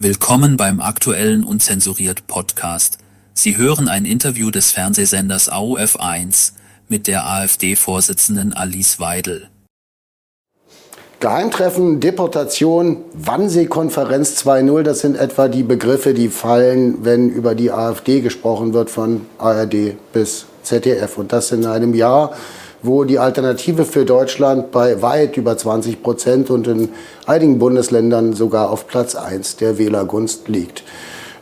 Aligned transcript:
Willkommen 0.00 0.56
beim 0.56 0.80
aktuellen 0.80 1.42
Unzensuriert 1.42 2.28
Podcast. 2.28 2.98
Sie 3.34 3.56
hören 3.56 3.88
ein 3.88 4.04
Interview 4.04 4.52
des 4.52 4.70
Fernsehsenders 4.70 5.50
AUF1 5.50 6.52
mit 6.86 7.08
der 7.08 7.26
AfD-Vorsitzenden 7.26 8.52
Alice 8.52 9.00
Weidel. 9.00 9.48
Geheimtreffen, 11.18 11.98
Deportation, 11.98 12.98
Wannsee-Konferenz 13.12 14.40
2.0, 14.40 14.82
das 14.84 15.00
sind 15.00 15.16
etwa 15.16 15.48
die 15.48 15.64
Begriffe, 15.64 16.14
die 16.14 16.28
fallen, 16.28 17.04
wenn 17.04 17.28
über 17.28 17.56
die 17.56 17.72
AfD 17.72 18.20
gesprochen 18.20 18.74
wird, 18.74 18.90
von 18.90 19.26
ARD 19.38 19.96
bis 20.12 20.46
ZDF. 20.62 21.18
Und 21.18 21.32
das 21.32 21.50
in 21.50 21.66
einem 21.66 21.92
Jahr, 21.92 22.36
wo 22.82 23.04
die 23.04 23.18
Alternative 23.18 23.84
für 23.84 24.04
Deutschland 24.04 24.70
bei 24.70 25.02
weit 25.02 25.36
über 25.36 25.56
20 25.56 26.02
Prozent 26.02 26.50
und 26.50 26.66
in 26.66 26.90
einigen 27.26 27.58
Bundesländern 27.58 28.32
sogar 28.32 28.70
auf 28.70 28.86
Platz 28.86 29.14
1 29.14 29.56
der 29.56 29.78
Wählergunst 29.78 30.48
liegt. 30.48 30.84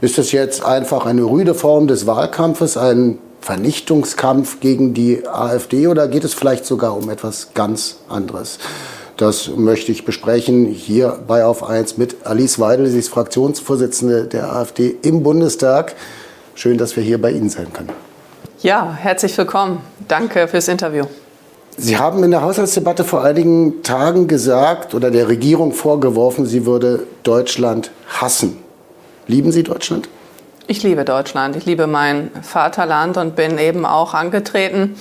Ist 0.01 0.19
es 0.19 0.33
jetzt 0.33 0.65
einfach 0.65 1.07
eine 1.07 1.23
rüde 1.23 1.55
Form 1.55 1.87
des 1.87 2.07
Wahlkampfes, 2.07 2.77
ein 2.77 3.19
Vernichtungskampf 3.41 4.61
gegen 4.61 4.93
die 4.93 5.27
AfD 5.27 5.87
oder 5.87 6.09
geht 6.09 6.25
es 6.25 6.35
vielleicht 6.35 6.67
sogar 6.67 6.97
um 6.97 7.09
etwas 7.11 7.51
ganz 7.55 7.99
anderes? 8.09 8.59
Das 9.17 9.49
möchte 9.57 9.93
ich 9.93 10.05
besprechen 10.05 10.67
hier 10.67 11.19
bei 11.27 11.45
Auf 11.45 11.65
1 11.65 11.97
mit 11.97 12.27
Alice 12.27 12.59
Weidel. 12.59 12.87
Sie 12.87 12.99
ist 12.99 13.09
Fraktionsvorsitzende 13.09 14.25
der 14.25 14.53
AfD 14.53 14.95
im 15.01 15.23
Bundestag. 15.23 15.95
Schön, 16.55 16.77
dass 16.77 16.97
wir 16.97 17.03
hier 17.03 17.21
bei 17.21 17.31
Ihnen 17.31 17.49
sein 17.49 17.73
können. 17.73 17.91
Ja, 18.61 18.93
herzlich 18.93 19.37
willkommen. 19.39 19.81
Danke 20.07 20.49
fürs 20.49 20.69
Interview. 20.69 21.05
Sie 21.79 21.99
haben 21.99 22.25
in 22.25 22.31
der 22.31 22.41
Haushaltsdebatte 22.41 23.05
vor 23.05 23.23
einigen 23.23 23.83
Tagen 23.83 24.29
gesagt 24.29 24.95
oder 24.95 25.11
der 25.11 25.29
Regierung 25.29 25.73
vorgeworfen, 25.73 26.47
sie 26.47 26.65
würde 26.65 27.07
Deutschland 27.23 27.91
hassen. 28.09 28.57
Lieben 29.27 29.53
Sie 29.53 29.63
Deutschland? 29.63 30.09
Ich 30.69 30.83
liebe 30.83 31.05
Deutschland. 31.05 31.55
Ich 31.55 31.67
liebe 31.67 31.87
mein 31.87 32.31
Vaterland 32.43 33.19
und 33.19 33.37
bin 33.37 33.59
eben 33.59 33.85
auch 33.85 34.15
angetreten 34.15 34.97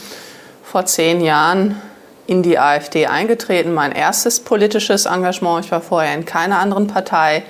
vor 0.64 0.86
zehn 0.86 1.22
Jahren 1.22 1.82
in 2.28 2.44
die 2.44 2.60
AfD 2.60 3.08
eingetreten, 3.08 3.74
mein 3.74 3.94
erstes 3.94 4.42
politisches 4.42 5.06
Engagement. 5.06 5.64
Ich 5.64 5.72
war 5.72 5.82
vorher 5.82 6.14
in 6.14 6.26
keiner 6.26 6.60
anderen 6.60 6.88
Partei, 6.88 7.44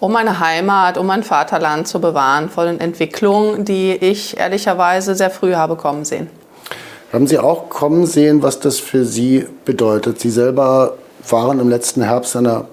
um 0.00 0.12
meine 0.12 0.40
Heimat, 0.40 0.98
um 0.98 1.06
mein 1.06 1.22
Vaterland 1.22 1.86
zu 1.86 2.00
bewahren 2.00 2.50
vor 2.50 2.64
den 2.64 2.80
Entwicklungen, 2.80 3.64
die 3.64 3.92
ich 3.92 4.38
ehrlicherweise 4.38 5.14
sehr 5.14 5.30
früh 5.30 5.54
habe 5.54 5.76
kommen 5.76 6.04
sehen. 6.04 6.28
Haben 7.16 7.26
Sie 7.26 7.38
auch 7.38 7.70
kommen 7.70 8.04
sehen, 8.04 8.42
was 8.42 8.60
das 8.60 8.78
für 8.78 9.06
Sie 9.06 9.46
bedeutet? 9.64 10.20
Sie 10.20 10.28
selber 10.28 10.98
waren 11.26 11.60
im 11.60 11.70
letzten 11.70 12.02
Herbst 12.02 12.36
einer 12.36 12.66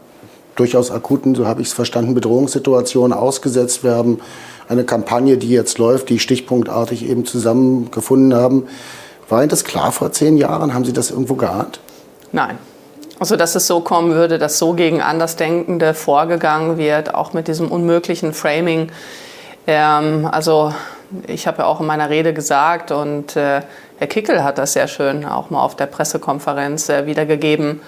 durchaus 0.57 0.91
akuten, 0.91 1.33
so 1.33 1.47
habe 1.47 1.61
ich 1.61 1.67
es 1.67 1.73
verstanden, 1.73 2.13
Bedrohungssituation 2.13 3.13
ausgesetzt. 3.13 3.85
Wir 3.85 3.91
haben 3.91 4.19
eine 4.67 4.83
Kampagne, 4.83 5.37
die 5.37 5.47
jetzt 5.47 5.77
läuft, 5.77 6.09
die 6.09 6.19
stichpunktartig 6.19 7.07
eben 7.07 7.23
zusammengefunden 7.23 8.37
haben. 8.37 8.67
War 9.29 9.39
Ihnen 9.39 9.47
das 9.47 9.63
klar 9.63 9.93
vor 9.93 10.11
zehn 10.11 10.35
Jahren? 10.35 10.73
Haben 10.73 10.83
Sie 10.83 10.91
das 10.91 11.09
irgendwo 11.09 11.35
geahnt? 11.35 11.79
Nein. 12.33 12.57
Also, 13.21 13.37
dass 13.37 13.55
es 13.55 13.65
so 13.65 13.79
kommen 13.79 14.11
würde, 14.11 14.39
dass 14.39 14.59
so 14.59 14.73
gegen 14.73 15.01
Andersdenkende 15.01 15.93
vorgegangen 15.93 16.77
wird, 16.77 17.15
auch 17.15 17.31
mit 17.31 17.47
diesem 17.47 17.71
unmöglichen 17.71 18.33
Framing. 18.33 18.91
Ähm, 19.67 20.27
also, 20.29 20.73
ich 21.27 21.47
habe 21.47 21.59
ja 21.59 21.65
auch 21.65 21.79
in 21.79 21.85
meiner 21.85 22.09
Rede 22.09 22.33
gesagt 22.33 22.91
und 22.91 23.37
äh, 23.37 23.61
Herr 23.97 24.07
Kickel 24.07 24.43
hat 24.43 24.57
das 24.57 24.73
sehr 24.73 24.87
schön 24.87 25.25
auch 25.25 25.49
mal 25.49 25.63
auf 25.63 25.75
der 25.75 25.85
Pressekonferenz 25.85 26.89
äh, 26.89 27.05
wiedergegeben 27.05 27.81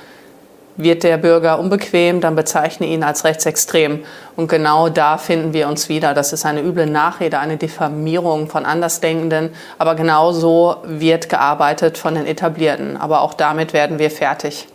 wird 0.77 1.03
der 1.03 1.17
Bürger 1.17 1.59
unbequem, 1.59 2.21
dann 2.21 2.35
bezeichne 2.35 2.87
ihn 2.87 3.03
als 3.03 3.23
rechtsextrem. 3.23 3.99
Und 4.35 4.47
genau 4.47 4.89
da 4.89 5.17
finden 5.17 5.53
wir 5.53 5.67
uns 5.67 5.89
wieder. 5.89 6.13
Das 6.13 6.33
ist 6.33 6.45
eine 6.45 6.61
üble 6.61 6.85
Nachrede, 6.85 7.39
eine 7.39 7.57
Diffamierung 7.57 8.47
von 8.47 8.65
Andersdenkenden. 8.65 9.49
Aber 9.77 9.95
genau 9.95 10.31
so 10.31 10.77
wird 10.85 11.29
gearbeitet 11.29 11.97
von 11.97 12.15
den 12.15 12.25
Etablierten. 12.25 12.97
Aber 12.97 13.21
auch 13.21 13.33
damit 13.33 13.73
werden 13.73 13.99
wir 13.99 14.11
fertig. 14.11 14.67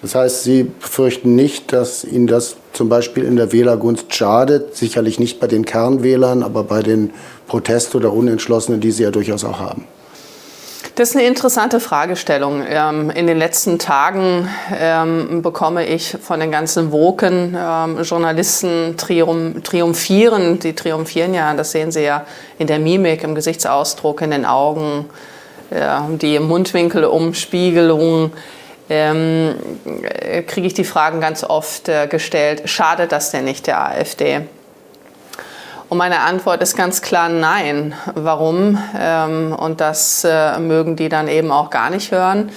Das 0.00 0.14
heißt, 0.14 0.44
Sie 0.44 0.64
befürchten 0.64 1.34
nicht, 1.34 1.72
dass 1.72 2.04
Ihnen 2.04 2.26
das 2.26 2.56
zum 2.72 2.88
Beispiel 2.88 3.24
in 3.24 3.36
der 3.36 3.52
Wählergunst 3.52 4.14
schadet. 4.14 4.74
Sicherlich 4.74 5.18
nicht 5.18 5.38
bei 5.38 5.46
den 5.46 5.64
Kernwählern, 5.64 6.42
aber 6.42 6.64
bei 6.64 6.82
den 6.82 7.12
Protest- 7.46 7.94
oder 7.94 8.12
Unentschlossenen, 8.12 8.80
die 8.80 8.90
Sie 8.90 9.02
ja 9.02 9.10
durchaus 9.10 9.44
auch 9.44 9.58
haben. 9.58 9.86
Das 10.96 11.10
ist 11.10 11.16
eine 11.16 11.26
interessante 11.26 11.78
Fragestellung. 11.78 12.64
Ähm, 12.66 13.10
in 13.10 13.26
den 13.26 13.36
letzten 13.36 13.78
Tagen 13.78 14.48
ähm, 14.74 15.42
bekomme 15.42 15.84
ich 15.84 16.16
von 16.22 16.40
den 16.40 16.50
ganzen 16.50 16.90
Woken 16.90 17.54
ähm, 17.54 18.02
Journalisten 18.02 18.96
triumphieren. 18.96 20.58
Die 20.58 20.72
triumphieren 20.72 21.34
ja, 21.34 21.52
das 21.52 21.72
sehen 21.72 21.92
Sie 21.92 22.02
ja 22.02 22.24
in 22.58 22.66
der 22.66 22.78
Mimik, 22.78 23.24
im 23.24 23.34
Gesichtsausdruck, 23.34 24.22
in 24.22 24.30
den 24.30 24.46
Augen, 24.46 25.04
die 25.68 26.38
Mundwinkelumspiegelung. 26.38 28.30
kriege 28.88 30.66
ich 30.66 30.74
die 30.74 30.84
Fragen 30.84 31.20
ganz 31.20 31.44
oft 31.44 31.90
äh, 31.90 32.06
gestellt, 32.06 32.62
schadet 32.70 33.12
das 33.12 33.32
denn 33.32 33.44
nicht 33.44 33.66
der 33.66 33.84
AfD? 33.84 34.46
Und 35.88 35.98
meine 35.98 36.20
Antwort 36.20 36.62
ist 36.62 36.76
ganz 36.76 37.00
klar 37.00 37.28
nein. 37.28 37.94
Warum? 38.14 38.76
Ähm, 38.98 39.54
und 39.56 39.80
das 39.80 40.24
äh, 40.24 40.58
mögen 40.58 40.96
die 40.96 41.08
dann 41.08 41.28
eben 41.28 41.52
auch 41.52 41.70
gar 41.70 41.90
nicht 41.90 42.10
hören. 42.10 42.50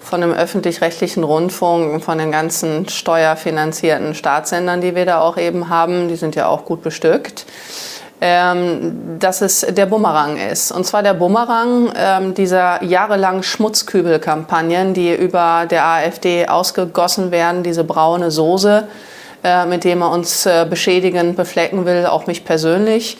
Von 0.00 0.20
dem 0.20 0.32
öffentlich-rechtlichen 0.32 1.22
Rundfunk, 1.22 2.02
von 2.02 2.18
den 2.18 2.32
ganzen 2.32 2.88
steuerfinanzierten 2.88 4.16
Staatssendern, 4.16 4.80
die 4.80 4.96
wir 4.96 5.06
da 5.06 5.20
auch 5.20 5.36
eben 5.36 5.68
haben, 5.68 6.08
die 6.08 6.16
sind 6.16 6.34
ja 6.34 6.48
auch 6.48 6.64
gut 6.64 6.82
bestückt. 6.82 7.46
Ähm, 8.20 9.18
dass 9.18 9.42
es 9.42 9.66
der 9.68 9.86
Bumerang 9.86 10.36
ist. 10.36 10.70
Und 10.70 10.84
zwar 10.84 11.02
der 11.02 11.14
Bumerang 11.14 11.92
ähm, 11.96 12.34
dieser 12.34 12.82
jahrelangen 12.82 13.42
Schmutzkübelkampagnen, 13.42 14.94
die 14.94 15.12
über 15.12 15.66
der 15.68 15.84
AfD 15.84 16.46
ausgegossen 16.46 17.32
werden, 17.32 17.64
diese 17.64 17.82
braune 17.82 18.30
Soße, 18.30 18.86
mit 19.66 19.84
dem 19.84 20.02
er 20.02 20.10
uns 20.10 20.46
äh, 20.46 20.66
beschädigen, 20.68 21.34
beflecken 21.34 21.84
will, 21.84 22.06
auch 22.06 22.26
mich 22.26 22.44
persönlich. 22.44 23.16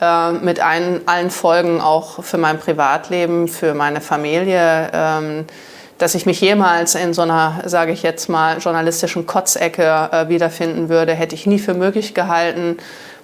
Äh, 0.00 0.32
mit 0.32 0.60
allen 0.60 1.30
Folgen 1.30 1.80
auch 1.80 2.24
für 2.24 2.38
mein 2.38 2.58
Privatleben, 2.58 3.46
für 3.46 3.72
meine 3.72 4.00
Familie. 4.00 4.90
Ähm, 4.92 5.46
dass 5.98 6.16
ich 6.16 6.26
mich 6.26 6.40
jemals 6.40 6.96
in 6.96 7.14
so 7.14 7.22
einer, 7.22 7.60
sage 7.66 7.92
ich 7.92 8.02
jetzt 8.02 8.28
mal, 8.28 8.58
journalistischen 8.58 9.24
Kotzecke 9.24 10.08
äh, 10.10 10.28
wiederfinden 10.28 10.88
würde, 10.88 11.14
hätte 11.14 11.36
ich 11.36 11.46
nie 11.46 11.60
für 11.60 11.74
möglich 11.74 12.12
gehalten. 12.12 12.78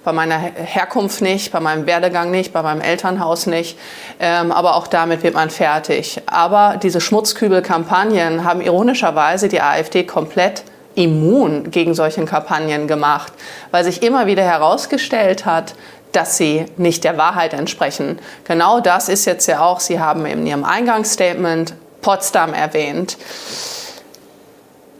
Bei 0.05 0.13
meiner 0.13 0.37
Herkunft 0.37 1.21
nicht, 1.21 1.51
bei 1.51 1.59
meinem 1.59 1.85
Werdegang 1.85 2.31
nicht, 2.31 2.53
bei 2.53 2.61
meinem 2.61 2.79
Elternhaus 2.79 3.47
nicht. 3.47 3.77
Ähm, 4.21 4.53
aber 4.53 4.77
auch 4.77 4.87
damit 4.87 5.23
wird 5.23 5.33
man 5.33 5.49
fertig. 5.49 6.21
Aber 6.27 6.79
diese 6.81 7.01
Schmutzkübelkampagnen 7.01 8.45
haben 8.45 8.61
ironischerweise 8.61 9.49
die 9.49 9.59
AfD 9.59 10.05
komplett 10.05 10.63
immun 10.99 11.71
gegen 11.71 11.95
solche 11.95 12.23
Kampagnen 12.25 12.87
gemacht, 12.87 13.31
weil 13.71 13.85
sich 13.85 14.03
immer 14.03 14.27
wieder 14.27 14.43
herausgestellt 14.43 15.45
hat, 15.45 15.75
dass 16.11 16.37
sie 16.37 16.65
nicht 16.75 17.05
der 17.05 17.17
Wahrheit 17.17 17.53
entsprechen. 17.53 18.19
Genau 18.43 18.81
das 18.81 19.07
ist 19.07 19.25
jetzt 19.25 19.47
ja 19.47 19.61
auch, 19.61 19.79
Sie 19.79 19.99
haben 19.99 20.25
in 20.25 20.45
Ihrem 20.45 20.65
Eingangsstatement 20.65 21.73
Potsdam 22.01 22.53
erwähnt. 22.53 23.17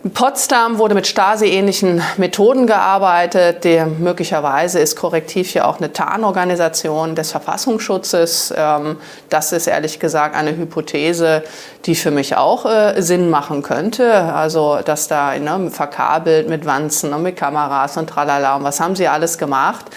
In 0.02 0.12
Potsdam 0.12 0.78
wurde 0.78 0.96
mit 0.96 1.08
Stasi-ähnlichen 1.08 2.02
Methoden 2.16 2.68
gearbeitet. 2.68 3.66
Der, 3.66 3.86
möglicherweise 3.86 4.80
ist 4.80 4.96
Korrektiv 4.96 5.54
ja 5.54 5.66
auch 5.66 5.80
eine 5.80 5.92
Tarnorganisation 5.92 7.16
des 7.16 7.32
Verfassungsschutzes. 7.32 8.54
Ähm, 8.56 8.96
das 9.30 9.52
ist 9.52 9.68
ehrlich 9.68 10.00
gesagt 10.00 10.38
eine 10.38 10.56
Hypothese, 10.56 11.44
die 11.86 11.96
für 11.96 12.12
mich 12.12 12.38
auch 12.38 12.66
äh, 12.66 13.02
Sinn 13.02 13.30
machen 13.30 13.62
könnte. 13.62 14.14
Also, 14.14 14.80
dass 14.86 15.10
da 15.10 15.38
ne, 15.38 15.70
verkabelt 15.70 16.48
mit 16.48 16.66
Wanzen 16.66 17.14
und 17.14 17.24
mit 17.24 17.36
Kameras 17.36 17.98
und 17.98 18.10
tralala 18.10 18.56
und 18.56 18.64
was 18.64 18.80
haben 18.80 18.96
sie 18.96 19.10
alles 19.10 19.38
gemacht 19.38 19.88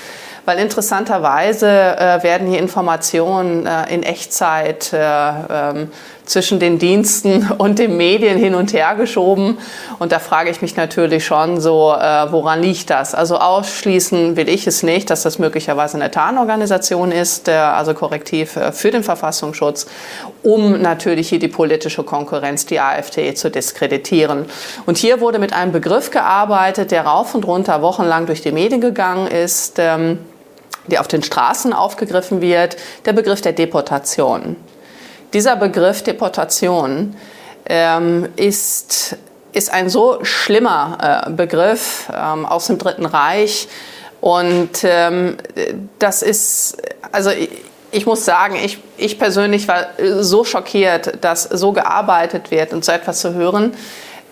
weil 0.44 0.58
interessanterweise 0.58 1.68
äh, 1.68 2.22
werden 2.22 2.48
hier 2.48 2.58
Informationen 2.58 3.66
äh, 3.66 3.94
in 3.94 4.02
Echtzeit 4.02 4.92
äh, 4.92 4.98
ähm, 4.98 5.92
zwischen 6.32 6.58
den 6.58 6.78
Diensten 6.78 7.50
und 7.58 7.78
den 7.78 7.96
Medien 7.96 8.38
hin 8.38 8.54
und 8.54 8.72
her 8.72 8.94
geschoben. 8.94 9.58
Und 9.98 10.12
da 10.12 10.18
frage 10.18 10.50
ich 10.50 10.62
mich 10.62 10.76
natürlich 10.76 11.24
schon 11.24 11.60
so, 11.60 11.92
äh, 11.92 12.32
woran 12.32 12.62
liegt 12.62 12.90
das? 12.90 13.14
Also 13.14 13.36
ausschließen 13.36 14.36
will 14.36 14.48
ich 14.48 14.66
es 14.66 14.82
nicht, 14.82 15.10
dass 15.10 15.22
das 15.22 15.38
möglicherweise 15.38 15.96
eine 15.96 16.10
Tarnorganisation 16.10 17.12
ist, 17.12 17.48
äh, 17.48 17.52
also 17.52 17.94
Korrektiv 17.94 18.56
äh, 18.56 18.72
für 18.72 18.90
den 18.90 19.02
Verfassungsschutz, 19.02 19.86
um 20.42 20.80
natürlich 20.80 21.28
hier 21.28 21.38
die 21.38 21.48
politische 21.48 22.02
Konkurrenz, 22.02 22.66
die 22.66 22.80
AfD, 22.80 23.34
zu 23.34 23.50
diskreditieren. 23.50 24.46
Und 24.86 24.96
hier 24.96 25.20
wurde 25.20 25.38
mit 25.38 25.52
einem 25.52 25.72
Begriff 25.72 26.10
gearbeitet, 26.10 26.90
der 26.90 27.06
rauf 27.06 27.34
und 27.34 27.46
runter 27.46 27.82
wochenlang 27.82 28.26
durch 28.26 28.40
die 28.40 28.52
Medien 28.52 28.80
gegangen 28.80 29.26
ist. 29.26 29.78
Ähm, 29.78 30.18
die 30.88 30.98
auf 30.98 31.06
den 31.06 31.22
Straßen 31.22 31.72
aufgegriffen 31.72 32.40
wird, 32.40 32.76
der 33.04 33.12
Begriff 33.12 33.40
der 33.40 33.52
Deportation. 33.52 34.56
Dieser 35.32 35.56
Begriff 35.56 36.02
Deportation 36.02 37.16
ähm, 37.66 38.28
ist, 38.36 39.16
ist 39.52 39.72
ein 39.72 39.88
so 39.88 40.24
schlimmer 40.24 41.24
äh, 41.26 41.30
Begriff 41.30 42.10
ähm, 42.14 42.44
aus 42.46 42.66
dem 42.66 42.78
Dritten 42.78 43.06
Reich, 43.06 43.68
Und 44.22 44.84
ähm, 44.84 45.36
das 45.98 46.22
ist, 46.22 46.76
also 47.10 47.30
ich, 47.30 47.50
ich 47.90 48.06
muss 48.06 48.24
sagen, 48.24 48.54
ich, 48.54 48.78
ich 48.96 49.18
persönlich 49.18 49.66
war 49.66 49.88
so 50.20 50.44
schockiert, 50.44 51.24
dass 51.24 51.42
so 51.42 51.72
gearbeitet 51.72 52.52
wird 52.52 52.72
und 52.72 52.84
so 52.84 52.92
etwas 52.92 53.20
zu 53.20 53.34
hören. 53.34 53.74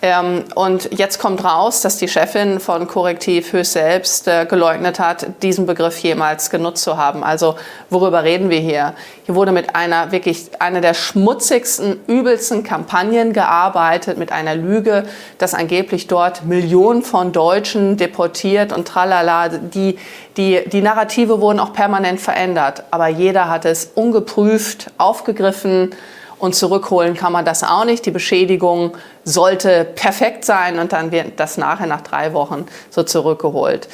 Ähm, 0.03 0.45
und 0.55 0.97
jetzt 0.97 1.19
kommt 1.19 1.43
raus, 1.43 1.81
dass 1.81 1.97
die 1.97 2.07
Chefin 2.07 2.59
von 2.59 2.87
Korrektiv 2.87 3.53
höchst 3.53 3.73
selbst 3.73 4.27
äh, 4.27 4.45
geleugnet 4.45 4.99
hat, 4.99 5.27
diesen 5.43 5.67
Begriff 5.67 5.99
jemals 5.99 6.49
genutzt 6.49 6.83
zu 6.83 6.97
haben. 6.97 7.23
Also 7.23 7.55
worüber 7.91 8.23
reden 8.23 8.49
wir 8.49 8.57
hier? 8.57 8.95
Hier 9.25 9.35
wurde 9.35 9.51
mit 9.51 9.75
einer 9.75 10.11
wirklich 10.11 10.49
einer 10.59 10.81
der 10.81 10.95
schmutzigsten, 10.95 11.99
übelsten 12.07 12.63
Kampagnen 12.63 13.31
gearbeitet, 13.31 14.17
mit 14.17 14.31
einer 14.31 14.55
Lüge, 14.55 15.03
dass 15.37 15.53
angeblich 15.53 16.07
dort 16.07 16.45
Millionen 16.45 17.03
von 17.03 17.31
Deutschen 17.31 17.97
deportiert 17.97 18.73
und 18.73 18.87
tralala. 18.87 19.49
Die, 19.49 19.99
die, 20.35 20.63
die 20.67 20.81
Narrative 20.81 21.41
wurden 21.41 21.59
auch 21.59 21.73
permanent 21.73 22.19
verändert, 22.19 22.85
aber 22.89 23.07
jeder 23.07 23.49
hat 23.49 23.65
es 23.65 23.91
ungeprüft 23.93 24.87
aufgegriffen 24.97 25.91
und 26.41 26.55
zurückholen 26.55 27.13
kann 27.13 27.31
man 27.31 27.45
das 27.45 27.63
auch 27.63 27.85
nicht. 27.85 28.03
Die 28.05 28.11
Beschädigung 28.11 28.97
sollte 29.23 29.85
perfekt 29.85 30.43
sein 30.43 30.79
und 30.79 30.91
dann 30.91 31.11
wird 31.11 31.39
das 31.39 31.57
nachher 31.57 31.85
nach 31.85 32.01
drei 32.01 32.33
Wochen 32.33 32.65
so 32.89 33.03
zurückgeholt. 33.03 33.87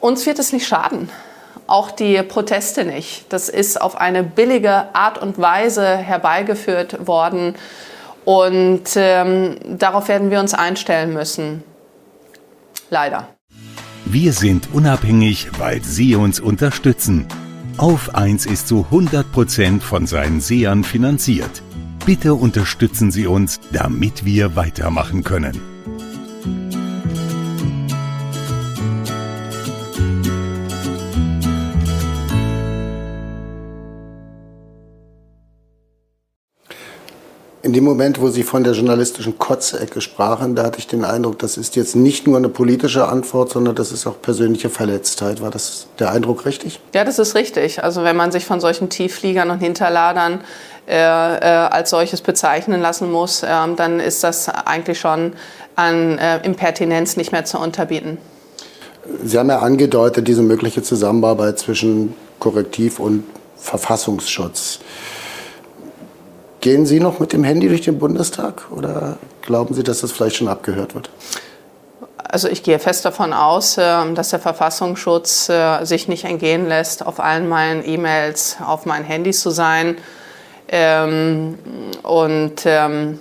Uns 0.00 0.24
wird 0.24 0.38
es 0.38 0.54
nicht 0.54 0.66
schaden. 0.66 1.10
Auch 1.66 1.90
die 1.90 2.22
Proteste 2.22 2.86
nicht. 2.86 3.30
Das 3.30 3.50
ist 3.50 3.78
auf 3.78 4.00
eine 4.00 4.22
billige 4.22 4.94
Art 4.94 5.18
und 5.18 5.38
Weise 5.38 5.96
herbeigeführt 5.98 7.06
worden. 7.06 7.54
Und 8.24 8.84
ähm, 8.96 9.56
darauf 9.66 10.08
werden 10.08 10.30
wir 10.30 10.40
uns 10.40 10.54
einstellen 10.54 11.12
müssen. 11.12 11.62
Leider. 12.88 13.28
Wir 14.06 14.32
sind 14.32 14.72
unabhängig, 14.72 15.50
weil 15.58 15.82
Sie 15.84 16.16
uns 16.16 16.40
unterstützen. 16.40 17.28
Auf 17.78 18.12
1 18.16 18.46
ist 18.46 18.66
zu 18.66 18.86
100% 18.90 19.80
von 19.80 20.08
seinen 20.08 20.40
Sehern 20.40 20.82
finanziert. 20.82 21.62
Bitte 22.04 22.34
unterstützen 22.34 23.12
Sie 23.12 23.28
uns, 23.28 23.60
damit 23.72 24.24
wir 24.24 24.56
weitermachen 24.56 25.22
können. 25.22 25.77
In 37.68 37.74
dem 37.74 37.84
Moment, 37.84 38.18
wo 38.18 38.30
Sie 38.30 38.44
von 38.44 38.64
der 38.64 38.72
journalistischen 38.72 39.36
Kotzecke 39.36 40.00
sprachen, 40.00 40.54
da 40.54 40.62
hatte 40.62 40.78
ich 40.78 40.86
den 40.86 41.04
Eindruck, 41.04 41.38
das 41.38 41.58
ist 41.58 41.76
jetzt 41.76 41.96
nicht 41.96 42.26
nur 42.26 42.38
eine 42.38 42.48
politische 42.48 43.06
Antwort, 43.06 43.50
sondern 43.50 43.74
das 43.74 43.92
ist 43.92 44.06
auch 44.06 44.22
persönliche 44.22 44.70
Verletztheit. 44.70 45.42
War 45.42 45.50
das 45.50 45.86
der 45.98 46.10
Eindruck 46.10 46.46
richtig? 46.46 46.80
Ja, 46.94 47.04
das 47.04 47.18
ist 47.18 47.34
richtig. 47.34 47.84
Also 47.84 48.04
wenn 48.04 48.16
man 48.16 48.32
sich 48.32 48.46
von 48.46 48.58
solchen 48.58 48.88
Tieffliegern 48.88 49.50
und 49.50 49.58
Hinterladern 49.58 50.40
äh, 50.88 50.94
äh, 50.94 51.44
als 51.44 51.90
solches 51.90 52.22
bezeichnen 52.22 52.80
lassen 52.80 53.12
muss, 53.12 53.42
äh, 53.42 53.48
dann 53.76 54.00
ist 54.00 54.24
das 54.24 54.48
eigentlich 54.48 54.98
schon 54.98 55.34
an 55.76 56.16
äh, 56.16 56.38
Impertinenz 56.46 57.18
nicht 57.18 57.32
mehr 57.32 57.44
zu 57.44 57.58
unterbieten. 57.58 58.16
Sie 59.22 59.38
haben 59.38 59.50
ja 59.50 59.58
angedeutet, 59.58 60.26
diese 60.26 60.40
mögliche 60.40 60.82
Zusammenarbeit 60.82 61.58
zwischen 61.58 62.14
Korrektiv 62.38 62.98
und 62.98 63.24
Verfassungsschutz. 63.58 64.80
Gehen 66.60 66.86
Sie 66.86 66.98
noch 66.98 67.20
mit 67.20 67.32
dem 67.32 67.44
Handy 67.44 67.68
durch 67.68 67.82
den 67.82 67.98
Bundestag 67.98 68.70
oder 68.70 69.18
glauben 69.42 69.74
Sie, 69.74 69.82
dass 69.84 70.00
das 70.00 70.12
vielleicht 70.12 70.36
schon 70.36 70.48
abgehört 70.48 70.94
wird? 70.94 71.10
Also 72.16 72.48
ich 72.48 72.62
gehe 72.62 72.78
fest 72.78 73.04
davon 73.04 73.32
aus, 73.32 73.76
ähm, 73.78 74.14
dass 74.14 74.30
der 74.30 74.38
Verfassungsschutz 74.38 75.48
äh, 75.48 75.84
sich 75.84 76.08
nicht 76.08 76.24
entgehen 76.24 76.68
lässt, 76.68 77.06
auf 77.06 77.20
allen 77.20 77.48
meinen 77.48 77.86
E-Mails 77.86 78.58
auf 78.64 78.84
meinen 78.84 79.04
Handys 79.04 79.40
zu 79.40 79.50
sein. 79.50 79.96
Ähm, 80.68 81.58
und 82.02 82.66
ähm, 82.66 83.18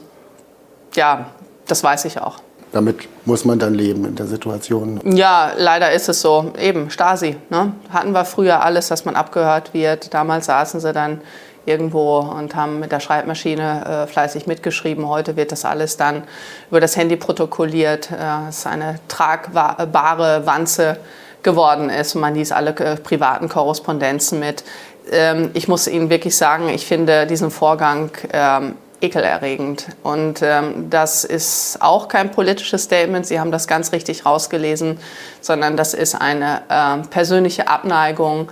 ja, 0.96 1.28
das 1.68 1.84
weiß 1.84 2.06
ich 2.06 2.20
auch. 2.20 2.40
Damit 2.72 3.08
muss 3.26 3.46
man 3.46 3.60
dann 3.60 3.74
leben 3.74 4.06
in 4.06 4.16
der 4.16 4.28
Situation. 4.28 5.00
Ja, 5.06 5.52
leider 5.58 5.92
ist 5.92 6.10
es 6.10 6.22
so. 6.22 6.52
Eben, 6.60 6.90
Stasi. 6.90 7.38
Ne? 7.50 7.72
Hatten 7.90 8.12
wir 8.12 8.26
früher 8.26 8.62
alles, 8.62 8.90
dass 8.90 9.06
man 9.06 9.16
abgehört 9.16 9.74
wird. 9.74 10.14
Damals 10.14 10.48
saßen 10.48 10.80
sie 10.80 10.92
dann 10.92 11.22
irgendwo 11.66 12.20
und 12.20 12.56
haben 12.56 12.80
mit 12.80 12.92
der 12.92 13.00
Schreibmaschine 13.00 14.06
äh, 14.06 14.08
fleißig 14.08 14.48
mitgeschrieben. 14.48 15.08
Heute 15.08 15.36
wird 15.36 15.52
das 15.52 15.66
alles 15.66 15.98
dann 15.98 16.24
über 16.70 16.80
das 16.80 16.96
Handy 16.96 17.18
protokolliert. 17.18 18.10
Äh, 18.12 18.50
es 18.50 18.60
ist 18.60 18.68
eine 18.68 19.00
tragbare 19.08 20.46
Wanze 20.46 20.98
geworden 21.44 21.90
ist 21.90 22.16
und 22.16 22.22
man 22.22 22.36
liest 22.36 22.54
alle 22.54 22.72
äh, 22.72 22.96
privaten 22.96 23.50
Korrespondenzen 23.50 24.40
mit. 24.40 24.64
Ähm, 25.12 25.52
ich 25.54 25.68
muss 25.68 25.88
Ihnen 25.88 26.10
wirklich 26.10 26.36
sagen, 26.36 26.70
ich 26.70 26.86
finde 26.86 27.28
diesen 27.28 27.52
Vorgang 27.52 28.12
ähm, 28.32 28.76
ekelerregend. 29.02 29.88
Und 30.04 30.42
ähm, 30.42 30.90
das 30.90 31.24
ist 31.24 31.78
auch 31.82 32.08
kein 32.08 32.32
politisches 32.32 32.84
Statement, 32.84 33.26
Sie 33.26 33.40
haben 33.40 33.52
das 33.52 33.68
ganz 33.68 33.92
richtig 33.92 34.26
rausgelesen, 34.26 35.00
sondern 35.42 35.78
das 35.78 35.94
ist 35.94 36.16
eine 36.16 36.62
äh, 36.70 37.08
persönliche 37.10 37.68
Abneigung 37.68 38.50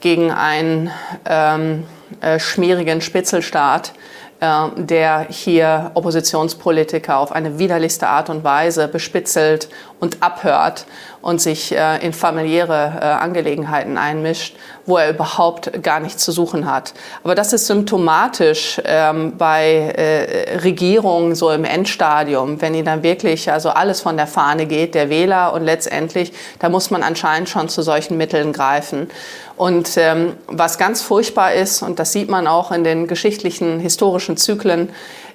gegen 0.00 0.30
einen 0.30 0.90
ähm, 1.26 1.84
äh, 2.20 2.38
schmierigen 2.38 3.00
Spitzelstaat, 3.00 3.92
äh, 4.40 4.68
der 4.76 5.26
hier 5.28 5.90
Oppositionspolitiker 5.94 7.18
auf 7.18 7.32
eine 7.32 7.58
widerlichste 7.58 8.06
Art 8.06 8.30
und 8.30 8.44
Weise 8.44 8.86
bespitzelt 8.86 9.68
und 10.00 10.22
abhört 10.22 10.86
und 11.20 11.40
sich 11.40 11.76
äh, 11.76 12.04
in 12.04 12.12
familiäre 12.12 12.98
äh, 13.00 13.04
Angelegenheiten 13.04 13.98
einmischt, 13.98 14.56
wo 14.86 14.96
er 14.96 15.10
überhaupt 15.10 15.82
gar 15.82 16.00
nichts 16.00 16.24
zu 16.24 16.32
suchen 16.32 16.70
hat. 16.70 16.94
Aber 17.24 17.34
das 17.34 17.52
ist 17.52 17.66
symptomatisch 17.66 18.80
ähm, 18.84 19.36
bei 19.36 19.92
äh, 19.96 20.58
Regierungen 20.58 21.34
so 21.34 21.50
im 21.50 21.64
Endstadium, 21.64 22.60
wenn 22.60 22.74
ihnen 22.74 22.84
dann 22.84 23.02
wirklich 23.02 23.50
also 23.50 23.70
alles 23.70 24.00
von 24.00 24.16
der 24.16 24.26
Fahne 24.28 24.66
geht, 24.66 24.94
der 24.94 25.10
Wähler 25.10 25.52
und 25.52 25.64
letztendlich, 25.64 26.32
da 26.60 26.68
muss 26.68 26.90
man 26.90 27.02
anscheinend 27.02 27.48
schon 27.48 27.68
zu 27.68 27.82
solchen 27.82 28.16
Mitteln 28.16 28.52
greifen. 28.52 29.10
Und 29.56 29.96
ähm, 29.96 30.34
was 30.46 30.78
ganz 30.78 31.02
furchtbar 31.02 31.52
ist, 31.52 31.82
und 31.82 31.98
das 31.98 32.12
sieht 32.12 32.30
man 32.30 32.46
auch 32.46 32.70
in 32.70 32.84
den 32.84 33.08
geschichtlichen, 33.08 33.80
historischen 33.80 34.36
Zyklen, 34.36 34.90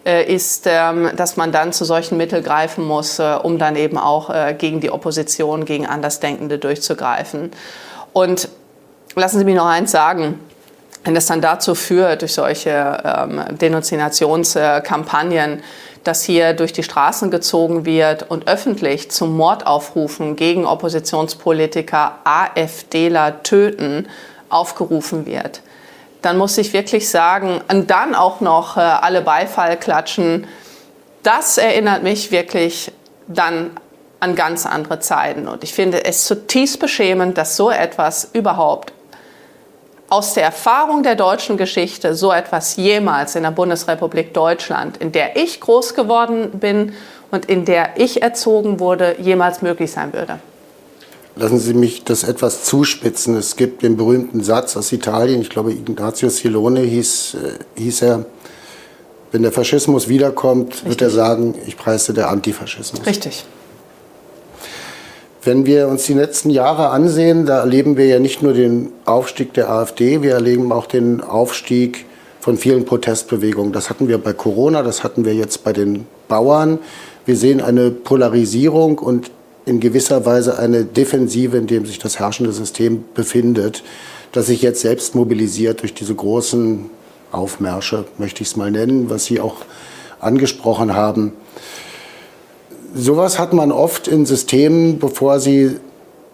ist, 0.05 0.65
ähm, 0.67 1.11
dass 1.15 1.37
man 1.37 1.51
dann 1.51 1.71
zu 1.71 1.85
solchen 1.85 2.17
Mitteln 2.17 2.43
greifen 2.43 2.85
muss, 2.85 3.19
äh, 3.19 3.37
um 3.41 3.57
dann 3.57 3.75
eben 3.75 3.97
auch 3.97 4.29
äh, 4.29 4.55
gegen 4.57 4.81
die 4.81 4.91
Opposition, 4.91 5.65
gegen 5.65 5.85
Andersdenkende 5.85 6.57
durchzugreifen. 6.57 7.51
Und 8.11 8.49
lassen 9.15 9.39
Sie 9.39 9.45
mich 9.45 9.55
noch 9.55 9.65
eins 9.65 9.91
sagen. 9.91 10.39
Wenn 11.05 11.17
es 11.17 11.25
dann 11.25 11.41
dazu 11.41 11.75
führt, 11.75 12.21
durch 12.21 12.33
solche 12.33 12.97
ähm, 13.03 13.43
Denunziationskampagnen, 13.59 15.61
dass 16.03 16.23
hier 16.23 16.53
durch 16.53 16.73
die 16.73 16.83
Straßen 16.83 17.31
gezogen 17.31 17.85
wird 17.85 18.29
und 18.29 18.47
öffentlich 18.47 19.09
zu 19.11 19.25
Mordaufrufen 19.25 20.35
gegen 20.35 20.65
Oppositionspolitiker, 20.65 22.19
AfDler 22.23 23.43
töten, 23.43 24.07
aufgerufen 24.49 25.25
wird, 25.25 25.61
dann 26.23 26.37
muss 26.37 26.57
ich 26.57 26.73
wirklich 26.73 27.09
sagen, 27.09 27.61
und 27.69 27.91
dann 27.91 28.15
auch 28.15 28.41
noch 28.41 28.77
äh, 28.77 28.79
alle 28.79 29.21
Beifall 29.21 29.77
klatschen, 29.77 30.47
das 31.21 31.57
erinnert 31.57 32.01
mich 32.01 32.31
wirklich 32.31 32.91
dann 33.27 33.71
an 34.19 34.35
ganz 34.35 34.65
andere 34.65 34.99
Zeiten. 34.99 35.47
Und 35.47 35.63
ich 35.63 35.73
finde 35.73 36.05
es 36.05 36.25
zutiefst 36.25 36.79
beschämend, 36.79 37.37
dass 37.37 37.57
so 37.57 37.69
etwas 37.69 38.29
überhaupt 38.33 38.93
aus 40.09 40.33
der 40.33 40.43
Erfahrung 40.43 41.03
der 41.03 41.15
deutschen 41.15 41.57
Geschichte 41.57 42.13
so 42.13 42.31
etwas 42.31 42.77
jemals 42.77 43.35
in 43.35 43.43
der 43.43 43.51
Bundesrepublik 43.51 44.33
Deutschland, 44.33 44.97
in 44.97 45.11
der 45.11 45.35
ich 45.35 45.59
groß 45.59 45.93
geworden 45.93 46.51
bin 46.59 46.93
und 47.31 47.45
in 47.45 47.65
der 47.65 47.97
ich 47.97 48.21
erzogen 48.21 48.79
wurde, 48.79 49.15
jemals 49.19 49.61
möglich 49.61 49.91
sein 49.91 50.13
würde. 50.13 50.39
Lassen 51.35 51.59
Sie 51.59 51.73
mich 51.73 52.03
das 52.03 52.23
etwas 52.23 52.63
zuspitzen. 52.63 53.35
Es 53.35 53.55
gibt 53.55 53.81
den 53.81 53.97
berühmten 53.97 54.43
Satz 54.43 54.77
aus 54.77 54.91
Italien, 54.91 55.41
ich 55.41 55.49
glaube 55.49 55.71
Ignazio 55.71 56.29
Silone 56.29 56.81
hieß, 56.81 57.35
äh, 57.35 57.79
hieß 57.81 58.01
er, 58.03 58.25
wenn 59.31 59.41
der 59.41 59.51
Faschismus 59.51 60.07
wiederkommt, 60.07 60.73
Richtig. 60.73 60.89
wird 60.89 61.01
er 61.01 61.09
sagen, 61.09 61.55
ich 61.65 61.75
preise 61.75 62.13
der 62.13 62.29
Antifaschismus. 62.29 63.05
Richtig. 63.07 63.45
Wenn 65.41 65.65
wir 65.65 65.87
uns 65.87 66.05
die 66.05 66.13
letzten 66.13 66.51
Jahre 66.51 66.89
ansehen, 66.89 67.47
da 67.47 67.59
erleben 67.59 67.97
wir 67.97 68.05
ja 68.05 68.19
nicht 68.19 68.43
nur 68.43 68.53
den 68.53 68.91
Aufstieg 69.05 69.53
der 69.53 69.69
AfD, 69.69 70.21
wir 70.21 70.33
erleben 70.33 70.71
auch 70.71 70.85
den 70.85 71.19
Aufstieg 71.19 72.05
von 72.39 72.57
vielen 72.57 72.85
Protestbewegungen. 72.85 73.73
Das 73.73 73.89
hatten 73.89 74.07
wir 74.07 74.19
bei 74.19 74.33
Corona, 74.33 74.83
das 74.83 75.03
hatten 75.03 75.25
wir 75.25 75.33
jetzt 75.33 75.63
bei 75.63 75.73
den 75.73 76.05
Bauern. 76.27 76.77
Wir 77.25 77.35
sehen 77.35 77.59
eine 77.59 77.89
Polarisierung 77.89 78.99
und 78.99 79.31
in 79.65 79.79
gewisser 79.79 80.25
Weise 80.25 80.57
eine 80.57 80.83
Defensive, 80.83 81.57
in 81.57 81.67
dem 81.67 81.85
sich 81.85 81.99
das 81.99 82.19
herrschende 82.19 82.51
System 82.51 83.05
befindet, 83.13 83.83
das 84.31 84.47
sich 84.47 84.61
jetzt 84.61 84.81
selbst 84.81 85.15
mobilisiert 85.15 85.81
durch 85.81 85.93
diese 85.93 86.15
großen 86.15 86.89
Aufmärsche, 87.31 88.05
möchte 88.17 88.41
ich 88.41 88.49
es 88.49 88.55
mal 88.55 88.71
nennen, 88.71 89.09
was 89.09 89.25
Sie 89.25 89.39
auch 89.39 89.57
angesprochen 90.19 90.93
haben. 90.93 91.33
Sowas 92.95 93.39
hat 93.39 93.53
man 93.53 93.71
oft 93.71 94.07
in 94.07 94.25
Systemen, 94.25 94.99
bevor 94.99 95.39
sie 95.39 95.77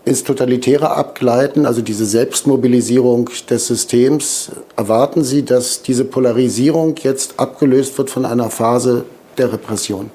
ins 0.05 0.23
Totalitäre 0.23 0.91
abgleiten, 0.91 1.65
also 1.65 1.81
diese 1.81 2.05
Selbstmobilisierung 2.05 3.29
des 3.49 3.67
Systems. 3.67 4.51
Erwarten 4.75 5.23
Sie, 5.23 5.43
dass 5.43 5.83
diese 5.83 6.03
Polarisierung 6.03 6.95
jetzt 7.01 7.39
abgelöst 7.39 7.97
wird 7.97 8.09
von 8.09 8.25
einer 8.25 8.49
Phase 8.49 9.05
der 9.37 9.53
Repression? 9.53 10.11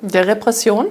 Der 0.00 0.26
Repression? 0.26 0.86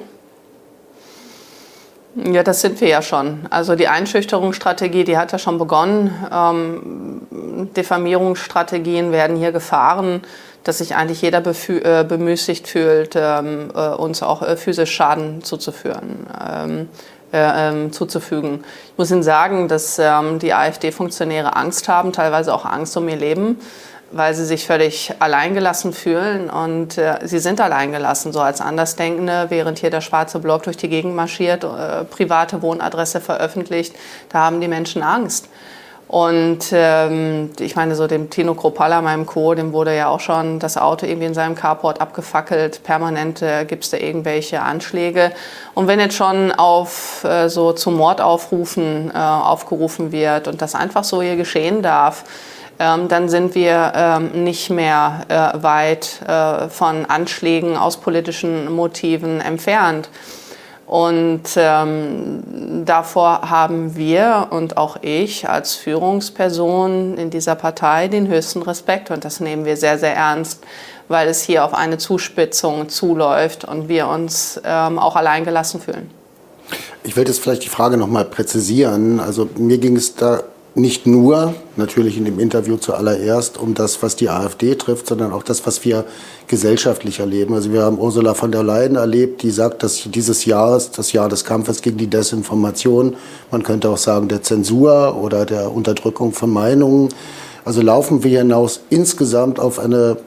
Ja, 2.16 2.44
das 2.44 2.62
sind 2.62 2.80
wir 2.80 2.88
ja 2.88 3.02
schon. 3.02 3.46
Also 3.50 3.76
die 3.76 3.90
Einschüchterungsstrategie, 3.90 5.04
die 5.04 5.18
hat 5.18 5.34
ja 5.34 5.38
schon 5.38 5.58
begonnen. 5.58 6.14
Ähm, 6.32 7.68
Diffamierungsstrategien 7.76 9.12
werden 9.12 9.36
hier 9.36 9.52
gefahren, 9.52 10.22
dass 10.64 10.78
sich 10.78 10.96
eigentlich 10.96 11.22
jeder 11.22 11.44
äh, 11.46 12.04
bemüßigt 12.06 12.68
fühlt, 12.68 13.16
ähm, 13.16 13.70
äh, 13.76 13.90
uns 13.90 14.24
auch 14.24 14.42
äh, 14.42 14.56
physisch 14.56 14.92
Schaden 14.92 15.44
zuzuführen. 15.44 16.28
Ähm, 16.50 16.90
äh, 17.34 17.70
ähm, 17.70 17.92
zuzufügen. 17.92 18.64
Ich 18.92 18.98
muss 18.98 19.12
Ihnen 19.12 19.24
sagen, 19.24 19.68
dass 19.68 20.00
ähm, 20.00 20.40
die 20.40 20.54
AfD-Funktionäre 20.54 21.56
Angst 21.58 21.90
haben, 21.90 22.14
teilweise 22.14 22.54
auch 22.54 22.64
Angst 22.66 22.96
um 22.96 23.10
ihr 23.10 23.18
Leben 23.18 23.58
weil 24.16 24.34
sie 24.34 24.46
sich 24.46 24.66
völlig 24.66 25.14
alleingelassen 25.20 25.92
fühlen 25.92 26.50
und 26.50 26.98
äh, 26.98 27.20
sie 27.24 27.40
sind 27.40 27.60
alleingelassen, 27.60 28.32
so 28.32 28.40
als 28.40 28.62
Andersdenkende, 28.62 29.48
während 29.50 29.80
hier 29.80 29.90
der 29.90 30.00
schwarze 30.00 30.40
Block 30.40 30.64
durch 30.64 30.78
die 30.78 30.88
Gegend 30.88 31.16
marschiert, 31.16 31.66
äh, 31.66 32.06
private 32.06 32.62
Wohnadresse 32.62 33.20
veröffentlicht, 33.20 33.94
da 34.30 34.40
haben 34.40 34.62
die 34.62 34.70
Menschen 34.70 35.04
Angst. 35.04 35.50
Und 36.08 36.68
ähm, 36.72 37.50
ich 37.60 37.76
meine, 37.76 37.96
so 37.96 38.08
dem 38.08 38.30
Tino 38.30 38.54
Kropalla, 38.54 39.02
meinem 39.02 39.26
Co., 39.26 39.54
dem 39.56 39.74
wurde 39.74 39.96
ja 39.96 40.08
auch 40.08 40.20
schon 40.20 40.60
das 40.60 40.78
Auto 40.78 41.06
irgendwie 41.06 41.26
in 41.26 41.34
seinem 41.34 41.56
Carport 41.56 42.00
abgefackelt. 42.00 42.84
Permanent 42.84 43.42
äh, 43.42 43.66
gibt 43.66 43.84
es 43.84 43.90
da 43.90 43.98
irgendwelche 43.98 44.62
Anschläge. 44.62 45.32
Und 45.74 45.88
wenn 45.88 46.00
jetzt 46.00 46.16
schon 46.16 46.52
auf 46.52 47.24
äh, 47.24 47.50
so 47.50 47.74
zu 47.74 47.90
Mordaufrufen 47.90 49.12
äh, 49.14 49.18
aufgerufen 49.18 50.12
wird 50.12 50.48
und 50.48 50.62
das 50.62 50.76
einfach 50.76 51.04
so 51.04 51.24
hier 51.24 51.38
geschehen 51.38 51.82
darf, 51.82 52.24
ähm, 52.80 53.08
dann 53.08 53.30
sind 53.30 53.56
wir 53.56 53.94
ähm, 53.96 54.44
nicht 54.44 54.70
mehr 54.70 55.26
äh, 55.30 55.64
weit 55.64 56.22
äh, 56.28 56.68
von 56.70 57.06
Anschlägen 57.06 57.78
aus 57.78 57.98
politischen 57.98 58.72
Motiven 58.72 59.42
entfernt. 59.42 60.10
Und 60.88 61.44
ähm, 61.56 62.44
davor 62.86 63.50
haben 63.50 63.96
wir 63.96 64.48
und 64.52 64.78
auch 64.78 64.98
ich 65.02 65.50
als 65.50 65.74
Führungsperson 65.74 67.18
in 67.18 67.32
dieser 67.32 67.56
Partei 67.56 68.08
den 68.08 68.28
höchsten 68.28 68.62
Respekt. 68.62 69.10
Und 69.10 69.26
das 69.26 69.40
nehmen 69.40 69.66
wir 69.66 69.78
sehr, 69.78 69.98
sehr 69.98 70.16
ernst, 70.16 70.64
weil 71.08 71.28
es 71.28 71.42
hier 71.42 71.66
auf 71.66 71.74
eine 71.74 71.98
Zuspitzung 71.98 72.90
zuläuft 72.90 73.66
und 73.66 73.90
wir 73.90 74.08
uns 74.08 74.62
ähm, 74.64 75.00
auch 75.00 75.16
alleingelassen 75.16 75.82
fühlen. 75.82 76.12
Ich 77.04 77.16
will 77.16 77.28
jetzt 77.28 77.40
vielleicht 77.40 77.64
die 77.64 77.70
Frage 77.70 77.98
noch 77.98 78.08
mal 78.08 78.26
präzisieren. 78.26 79.20
Also 79.20 79.50
mir 79.58 79.80
ging 79.80 79.96
es 79.96 80.16
da 80.16 80.44
nicht 80.76 81.08
nur, 81.08 81.56
natürlich 81.78 82.18
in 82.18 82.26
dem 82.26 82.38
Interview 82.38 82.76
zuallererst, 82.76 83.58
um 83.58 83.74
das, 83.74 84.04
was 84.04 84.18
die 84.18 84.30
AfD 84.30 84.76
trifft, 84.76 85.08
sondern 85.08 85.32
auch 85.32 85.44
das, 85.44 85.66
was 85.66 85.86
wir 85.86 86.04
gesellschaftlich 86.48 87.20
erleben. 87.20 87.54
Also 87.54 87.72
wir 87.72 87.84
haben 87.84 87.98
Ursula 87.98 88.34
von 88.34 88.52
der 88.52 88.62
Leyen 88.62 88.98
erlebt, 88.98 89.42
die 89.42 89.52
sagt, 89.52 89.84
dass 89.84 90.04
dieses 90.06 90.44
Jahr 90.44 90.76
ist 90.76 90.98
das 90.98 91.14
Jahr 91.14 91.30
des 91.30 91.46
Kampfes 91.46 91.82
gegen 91.82 91.98
die 91.98 92.08
Desinformation, 92.08 93.16
man 93.52 93.64
könnte 93.64 93.90
auch 93.90 93.98
sagen 93.98 94.28
der 94.28 94.44
Zensur 94.44 95.16
oder 95.16 95.46
der 95.46 95.72
Unterdrückung 95.72 96.34
von 96.34 96.52
Meinungen. 96.52 97.08
Also 97.64 97.82
laufen 97.82 98.24
wir 98.24 98.40
hinaus 98.40 98.82
insgesamt 98.90 99.62
auf 99.62 99.80
eine 99.80 100.18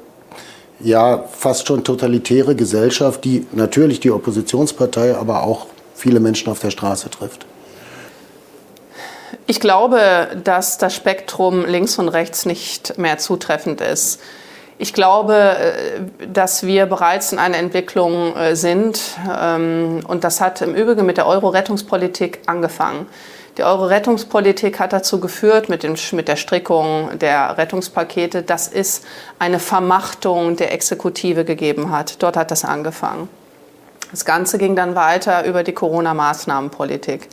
ja 0.80 1.24
fast 1.30 1.66
schon 1.66 1.84
totalitäre 1.84 2.56
Gesellschaft, 2.56 3.22
die 3.24 3.46
natürlich 3.52 4.00
die 4.00 4.10
Oppositionspartei, 4.10 5.14
aber 5.14 5.42
auch 5.42 5.66
viele 5.94 6.20
Menschen 6.20 6.50
auf 6.50 6.60
der 6.60 6.70
Straße 6.70 7.10
trifft. 7.10 7.47
Ich 9.47 9.61
glaube, 9.61 10.28
dass 10.44 10.78
das 10.78 10.94
Spektrum 10.94 11.64
links 11.66 11.99
und 11.99 12.08
rechts 12.08 12.47
nicht 12.47 12.99
mehr 12.99 13.18
zutreffend 13.18 13.80
ist. 13.80 14.20
Ich 14.78 14.94
glaube, 14.94 15.35
äh, 15.35 16.26
dass 16.32 16.64
wir 16.64 16.87
bereits 16.87 17.32
in 17.32 17.38
einer 17.38 17.58
Entwicklung 17.58 18.37
äh, 18.37 18.54
sind 18.54 19.00
ähm, 19.40 20.00
und 20.06 20.25
das 20.25 20.40
hat 20.40 20.62
im 20.62 20.75
Übrigen 20.75 21.04
mit 21.04 21.16
der 21.16 21.26
Euro-Rettungspolitik 21.26 22.40
angefangen. 22.47 23.06
Die 23.58 23.64
Euro-Rettungspolitik 23.64 24.78
hat 24.78 24.92
dazu 24.92 25.18
geführt, 25.18 25.68
mit, 25.68 25.82
dem, 25.82 25.97
mit 26.12 26.28
der 26.28 26.37
Strickung 26.37 27.18
der 27.18 27.58
Rettungspakete, 27.58 28.42
dass 28.42 28.68
es 28.68 29.02
eine 29.40 29.58
Vermachtung 29.58 30.54
der 30.56 30.73
Exekutive 30.73 31.44
gegeben 31.44 31.90
hat. 31.90 32.23
Dort 32.23 32.37
hat 32.37 32.52
das 32.52 32.64
angefangen. 32.64 33.28
Das 34.12 34.25
Ganze 34.25 34.58
ging 34.58 34.76
dann 34.76 34.94
weiter 34.94 35.44
über 35.44 35.64
die 35.64 35.73
Corona-Maßnahmenpolitik. 35.73 37.28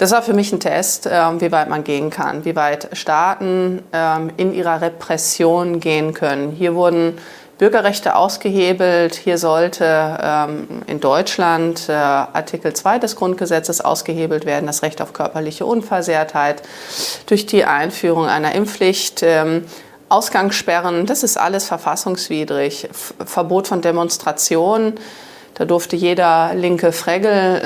Das 0.00 0.12
war 0.12 0.22
für 0.22 0.32
mich 0.32 0.50
ein 0.50 0.60
Test, 0.60 1.06
ähm, 1.12 1.42
wie 1.42 1.52
weit 1.52 1.68
man 1.68 1.84
gehen 1.84 2.08
kann, 2.08 2.46
wie 2.46 2.56
weit 2.56 2.88
Staaten 2.94 3.82
ähm, 3.92 4.32
in 4.38 4.54
ihrer 4.54 4.80
Repression 4.80 5.78
gehen 5.78 6.14
können. 6.14 6.52
Hier 6.52 6.74
wurden 6.74 7.18
Bürgerrechte 7.58 8.16
ausgehebelt. 8.16 9.14
Hier 9.14 9.36
sollte 9.36 10.18
ähm, 10.22 10.66
in 10.86 11.00
Deutschland 11.00 11.90
äh, 11.90 11.92
Artikel 11.92 12.72
2 12.72 12.98
des 12.98 13.14
Grundgesetzes 13.14 13.82
ausgehebelt 13.82 14.46
werden, 14.46 14.66
das 14.66 14.82
Recht 14.82 15.02
auf 15.02 15.12
körperliche 15.12 15.66
Unversehrtheit 15.66 16.62
durch 17.26 17.44
die 17.44 17.66
Einführung 17.66 18.24
einer 18.24 18.54
Impfpflicht. 18.54 19.22
Ausgangssperren, 20.08 21.04
das 21.06 21.22
ist 21.22 21.36
alles 21.36 21.68
verfassungswidrig. 21.68 22.88
Verbot 23.26 23.68
von 23.68 23.82
Demonstrationen 23.82 24.98
da 25.60 25.66
durfte 25.66 25.94
jeder 25.94 26.54
linke 26.54 26.90
Fregel 26.90 27.60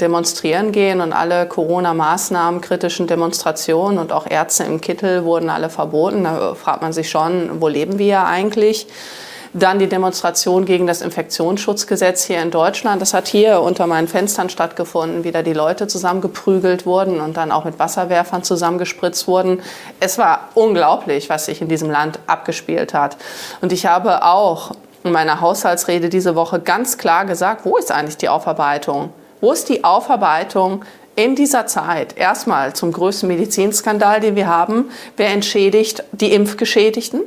demonstrieren 0.00 0.72
gehen 0.72 1.02
und 1.02 1.12
alle 1.12 1.44
Corona-Maßnahmen, 1.44 2.62
kritischen 2.62 3.08
Demonstrationen 3.08 3.98
und 3.98 4.10
auch 4.10 4.26
Ärzte 4.26 4.64
im 4.64 4.80
Kittel 4.80 5.26
wurden 5.26 5.50
alle 5.50 5.68
verboten. 5.68 6.24
Da 6.24 6.54
fragt 6.54 6.80
man 6.80 6.94
sich 6.94 7.10
schon, 7.10 7.60
wo 7.60 7.68
leben 7.68 7.98
wir 7.98 8.06
ja 8.06 8.24
eigentlich? 8.24 8.86
Dann 9.52 9.78
die 9.78 9.86
Demonstration 9.86 10.64
gegen 10.64 10.86
das 10.86 11.02
Infektionsschutzgesetz 11.02 12.24
hier 12.24 12.40
in 12.40 12.50
Deutschland. 12.50 13.02
Das 13.02 13.12
hat 13.12 13.28
hier 13.28 13.60
unter 13.60 13.86
meinen 13.86 14.08
Fenstern 14.08 14.48
stattgefunden, 14.48 15.22
wieder 15.22 15.42
die 15.42 15.52
Leute 15.52 15.88
zusammengeprügelt 15.88 16.86
wurden 16.86 17.20
und 17.20 17.36
dann 17.36 17.52
auch 17.52 17.66
mit 17.66 17.78
Wasserwerfern 17.78 18.44
zusammengespritzt 18.44 19.28
wurden. 19.28 19.60
Es 19.98 20.16
war 20.16 20.48
unglaublich, 20.54 21.28
was 21.28 21.44
sich 21.44 21.60
in 21.60 21.68
diesem 21.68 21.90
Land 21.90 22.18
abgespielt 22.26 22.94
hat. 22.94 23.18
Und 23.60 23.74
ich 23.74 23.84
habe 23.84 24.24
auch 24.24 24.70
in 25.04 25.12
meiner 25.12 25.40
Haushaltsrede 25.40 26.08
diese 26.08 26.34
Woche 26.34 26.60
ganz 26.60 26.98
klar 26.98 27.24
gesagt, 27.24 27.64
wo 27.64 27.76
ist 27.76 27.90
eigentlich 27.90 28.16
die 28.16 28.28
Aufarbeitung? 28.28 29.12
Wo 29.40 29.52
ist 29.52 29.68
die 29.68 29.84
Aufarbeitung 29.84 30.84
in 31.16 31.34
dieser 31.34 31.66
Zeit? 31.66 32.16
Erstmal 32.16 32.74
zum 32.74 32.92
größten 32.92 33.28
Medizinskandal, 33.28 34.20
den 34.20 34.36
wir 34.36 34.46
haben. 34.46 34.90
Wer 35.16 35.28
entschädigt 35.28 36.04
die 36.12 36.32
Impfgeschädigten? 36.32 37.22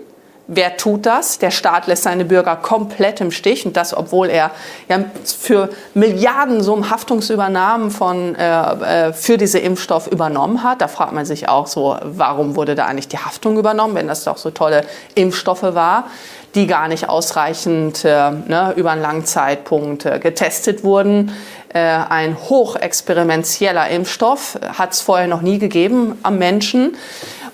Wer 0.48 0.76
tut 0.76 1.06
das? 1.06 1.40
Der 1.40 1.52
Staat 1.52 1.88
lässt 1.88 2.04
seine 2.04 2.26
Bürger 2.26 2.58
komplett 2.58 3.22
im 3.22 3.32
Stich 3.32 3.66
und 3.66 3.78
das, 3.78 3.96
obwohl 3.96 4.30
er 4.30 4.52
ja, 4.90 5.00
für 5.24 5.70
Milliarden 5.94 6.62
Summen 6.62 6.90
Haftungsübernahmen 6.90 7.92
von, 7.92 8.36
äh, 8.36 9.08
äh, 9.08 9.14
für 9.14 9.38
diese 9.38 9.60
Impfstoff 9.60 10.08
übernommen 10.08 10.62
hat. 10.62 10.82
Da 10.82 10.90
fragt 10.90 11.14
man 11.14 11.26
sich 11.26 11.48
auch 11.48 11.68
so, 11.68 11.98
warum 12.04 12.58
wurde 12.58 12.76
da 12.76 12.86
eigentlich 12.86 13.08
die 13.08 13.20
Haftung 13.20 13.58
übernommen, 13.58 13.96
wenn 13.96 14.08
das 14.08 14.26
doch 14.26 14.38
so 14.38 14.52
tolle 14.52 14.84
Impfstoffe 15.16 15.64
war 15.64 16.06
die 16.56 16.68
gar 16.68 16.88
nicht 16.88 17.10
ausreichend 17.10 18.06
äh, 18.06 18.32
ne, 18.32 18.74
über 18.76 18.92
einen 18.92 19.02
langen 19.02 19.26
Zeitpunkt 19.26 20.06
äh, 20.06 20.20
getestet 20.20 20.84
wurden. 20.84 21.32
Äh, 21.74 21.80
ein 21.80 22.38
hochexperimentieller 22.38 23.90
Impfstoff 23.90 24.60
hat 24.78 24.94
es 24.94 25.02
vorher 25.02 25.28
noch 25.28 25.42
nie 25.42 25.58
gegeben 25.58 26.18
am 26.22 26.38
Menschen. 26.38 26.96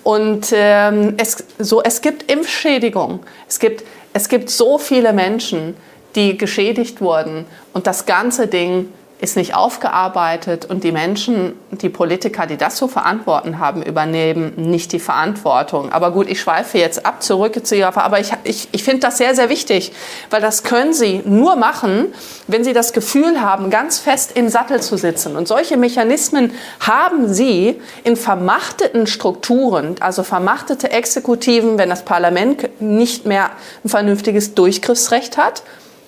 Und 0.02 0.48
ähm, 0.52 1.14
es, 1.18 1.44
so, 1.58 1.82
es 1.82 2.00
gibt 2.00 2.30
Impfschädigung. 2.30 3.20
Es 3.48 3.58
gibt, 3.58 3.84
es 4.12 4.28
gibt 4.28 4.50
so 4.50 4.78
viele 4.78 5.12
Menschen, 5.12 5.76
die 6.14 6.36
geschädigt 6.36 7.00
wurden. 7.00 7.46
Und 7.72 7.86
das 7.86 8.06
ganze 8.06 8.46
Ding 8.46 8.92
ist 9.20 9.36
nicht 9.36 9.54
aufgearbeitet 9.54 10.64
und 10.64 10.82
die 10.82 10.92
Menschen, 10.92 11.52
die 11.70 11.90
Politiker, 11.90 12.46
die 12.46 12.56
das 12.56 12.76
zu 12.76 12.88
verantworten 12.88 13.58
haben, 13.58 13.82
übernehmen 13.82 14.54
nicht 14.56 14.92
die 14.92 14.98
Verantwortung. 14.98 15.92
Aber 15.92 16.10
gut, 16.10 16.26
ich 16.28 16.40
schweife 16.40 16.78
jetzt 16.78 17.04
ab 17.04 17.22
zurück 17.22 17.66
zu 17.66 17.76
Ihrer 17.76 17.92
Frage, 17.92 18.06
aber 18.06 18.20
ich, 18.20 18.32
ich, 18.44 18.68
ich 18.72 18.82
finde 18.82 19.00
das 19.00 19.18
sehr, 19.18 19.34
sehr 19.34 19.50
wichtig, 19.50 19.92
weil 20.30 20.40
das 20.40 20.62
können 20.62 20.94
Sie 20.94 21.20
nur 21.24 21.56
machen, 21.56 22.14
wenn 22.46 22.64
Sie 22.64 22.72
das 22.72 22.94
Gefühl 22.94 23.42
haben, 23.42 23.68
ganz 23.68 23.98
fest 23.98 24.32
im 24.36 24.48
Sattel 24.48 24.80
zu 24.80 24.96
sitzen. 24.96 25.36
Und 25.36 25.46
solche 25.46 25.76
Mechanismen 25.76 26.52
haben 26.80 27.32
Sie 27.32 27.78
in 28.04 28.16
vermachteten 28.16 29.06
Strukturen, 29.06 29.96
also 30.00 30.22
vermachtete 30.22 30.90
Exekutiven, 30.90 31.76
wenn 31.76 31.90
das 31.90 32.06
Parlament 32.06 32.80
nicht 32.80 33.26
mehr 33.26 33.50
ein 33.84 33.90
vernünftiges 33.90 34.54
Durchgriffsrecht 34.54 35.36
hat 35.36 35.62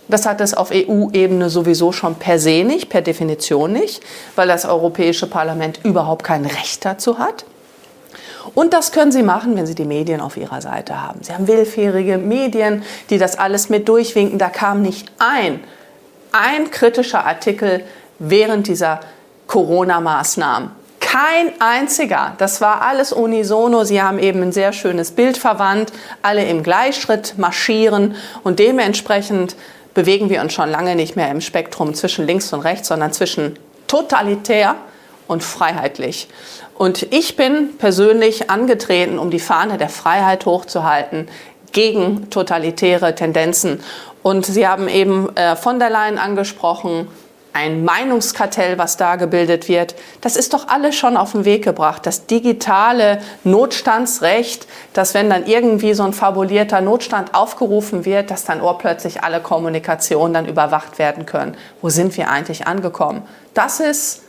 das 0.08 0.26
hat 0.26 0.40
es 0.40 0.54
auf 0.54 0.70
EU-Ebene 0.72 1.48
sowieso 1.48 1.92
schon 1.92 2.16
per 2.16 2.38
se 2.38 2.64
nicht, 2.64 2.88
per 2.88 3.02
Definition 3.02 3.72
nicht, 3.72 4.02
weil 4.36 4.48
das 4.48 4.64
Europäische 4.64 5.26
Parlament 5.26 5.80
überhaupt 5.84 6.24
kein 6.24 6.44
Recht 6.44 6.84
dazu 6.84 7.18
hat. 7.18 7.44
Und 8.54 8.72
das 8.72 8.92
können 8.92 9.12
Sie 9.12 9.22
machen, 9.22 9.56
wenn 9.56 9.66
Sie 9.66 9.74
die 9.74 9.84
Medien 9.84 10.20
auf 10.20 10.36
Ihrer 10.36 10.60
Seite 10.60 11.00
haben. 11.00 11.20
Sie 11.22 11.32
haben 11.32 11.46
willfährige 11.46 12.18
Medien, 12.18 12.82
die 13.08 13.18
das 13.18 13.38
alles 13.38 13.68
mit 13.68 13.88
durchwinken. 13.88 14.38
Da 14.38 14.48
kam 14.48 14.82
nicht 14.82 15.10
ein 15.18 15.60
ein 16.32 16.70
kritischer 16.70 17.24
Artikel 17.24 17.84
während 18.18 18.66
dieser 18.66 19.00
Corona-Maßnahmen. 19.46 20.70
Kein 21.00 21.52
einziger. 21.60 22.34
Das 22.38 22.60
war 22.60 22.80
alles 22.80 23.12
unisono. 23.12 23.84
Sie 23.84 24.00
haben 24.00 24.18
eben 24.18 24.42
ein 24.42 24.52
sehr 24.52 24.72
schönes 24.72 25.10
Bild 25.10 25.36
verwandt, 25.36 25.92
alle 26.22 26.44
im 26.46 26.62
Gleichschritt 26.62 27.34
marschieren 27.36 28.14
und 28.44 28.58
dementsprechend 28.58 29.56
bewegen 29.94 30.30
wir 30.30 30.40
uns 30.40 30.52
schon 30.52 30.70
lange 30.70 30.96
nicht 30.96 31.16
mehr 31.16 31.30
im 31.30 31.40
Spektrum 31.40 31.94
zwischen 31.94 32.26
links 32.26 32.52
und 32.52 32.60
rechts, 32.60 32.88
sondern 32.88 33.12
zwischen 33.12 33.58
totalitär 33.86 34.76
und 35.26 35.42
freiheitlich. 35.42 36.28
Und 36.74 37.06
ich 37.12 37.36
bin 37.36 37.76
persönlich 37.78 38.50
angetreten, 38.50 39.18
um 39.18 39.30
die 39.30 39.40
Fahne 39.40 39.78
der 39.78 39.88
Freiheit 39.88 40.46
hochzuhalten 40.46 41.28
gegen 41.72 42.30
totalitäre 42.30 43.14
Tendenzen. 43.14 43.80
Und 44.22 44.46
Sie 44.46 44.66
haben 44.66 44.88
eben 44.88 45.34
äh, 45.36 45.56
von 45.56 45.78
der 45.78 45.90
Leyen 45.90 46.18
angesprochen, 46.18 47.08
ein 47.52 47.84
Meinungskartell, 47.84 48.78
was 48.78 48.96
da 48.96 49.16
gebildet 49.16 49.68
wird, 49.68 49.94
das 50.20 50.36
ist 50.36 50.54
doch 50.54 50.68
alles 50.68 50.96
schon 50.96 51.16
auf 51.16 51.32
den 51.32 51.44
Weg 51.44 51.64
gebracht. 51.64 52.06
Das 52.06 52.26
digitale 52.26 53.20
Notstandsrecht, 53.44 54.66
dass 54.94 55.14
wenn 55.14 55.28
dann 55.28 55.46
irgendwie 55.46 55.94
so 55.94 56.02
ein 56.02 56.12
fabulierter 56.12 56.80
Notstand 56.80 57.34
aufgerufen 57.34 58.04
wird, 58.04 58.30
dass 58.30 58.44
dann 58.44 58.62
urplötzlich 58.62 59.22
alle 59.22 59.40
Kommunikationen 59.40 60.34
dann 60.34 60.46
überwacht 60.46 60.98
werden 60.98 61.26
können. 61.26 61.56
Wo 61.80 61.90
sind 61.90 62.16
wir 62.16 62.30
eigentlich 62.30 62.66
angekommen? 62.66 63.22
Das 63.54 63.80
ist 63.80 64.22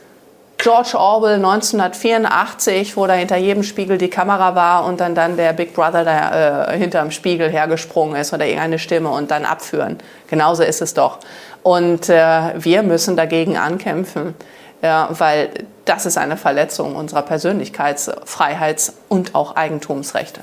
George 0.58 0.92
Orwell 0.94 1.34
1984, 1.34 2.96
wo 2.96 3.06
da 3.06 3.14
hinter 3.14 3.36
jedem 3.36 3.62
Spiegel 3.62 3.98
die 3.98 4.08
Kamera 4.08 4.54
war 4.54 4.86
und 4.86 5.00
dann, 5.00 5.14
dann 5.14 5.36
der 5.36 5.52
Big 5.52 5.74
Brother 5.74 6.04
da 6.04 6.70
äh, 6.72 6.78
hinterm 6.78 7.10
Spiegel 7.10 7.50
hergesprungen 7.50 8.16
ist 8.16 8.32
oder 8.32 8.46
irgendeine 8.46 8.78
Stimme 8.78 9.10
und 9.10 9.30
dann 9.30 9.44
abführen. 9.44 9.98
Genauso 10.30 10.62
ist 10.62 10.80
es 10.80 10.94
doch. 10.94 11.18
Und 11.64 12.10
äh, 12.10 12.62
wir 12.62 12.82
müssen 12.82 13.16
dagegen 13.16 13.56
ankämpfen, 13.56 14.34
ja, 14.82 15.08
weil 15.10 15.48
das 15.86 16.04
ist 16.04 16.18
eine 16.18 16.36
Verletzung 16.36 16.94
unserer 16.94 17.22
Persönlichkeits-, 17.22 18.10
Freiheits- 18.26 18.92
und 19.08 19.34
auch 19.34 19.56
Eigentumsrechte. 19.56 20.40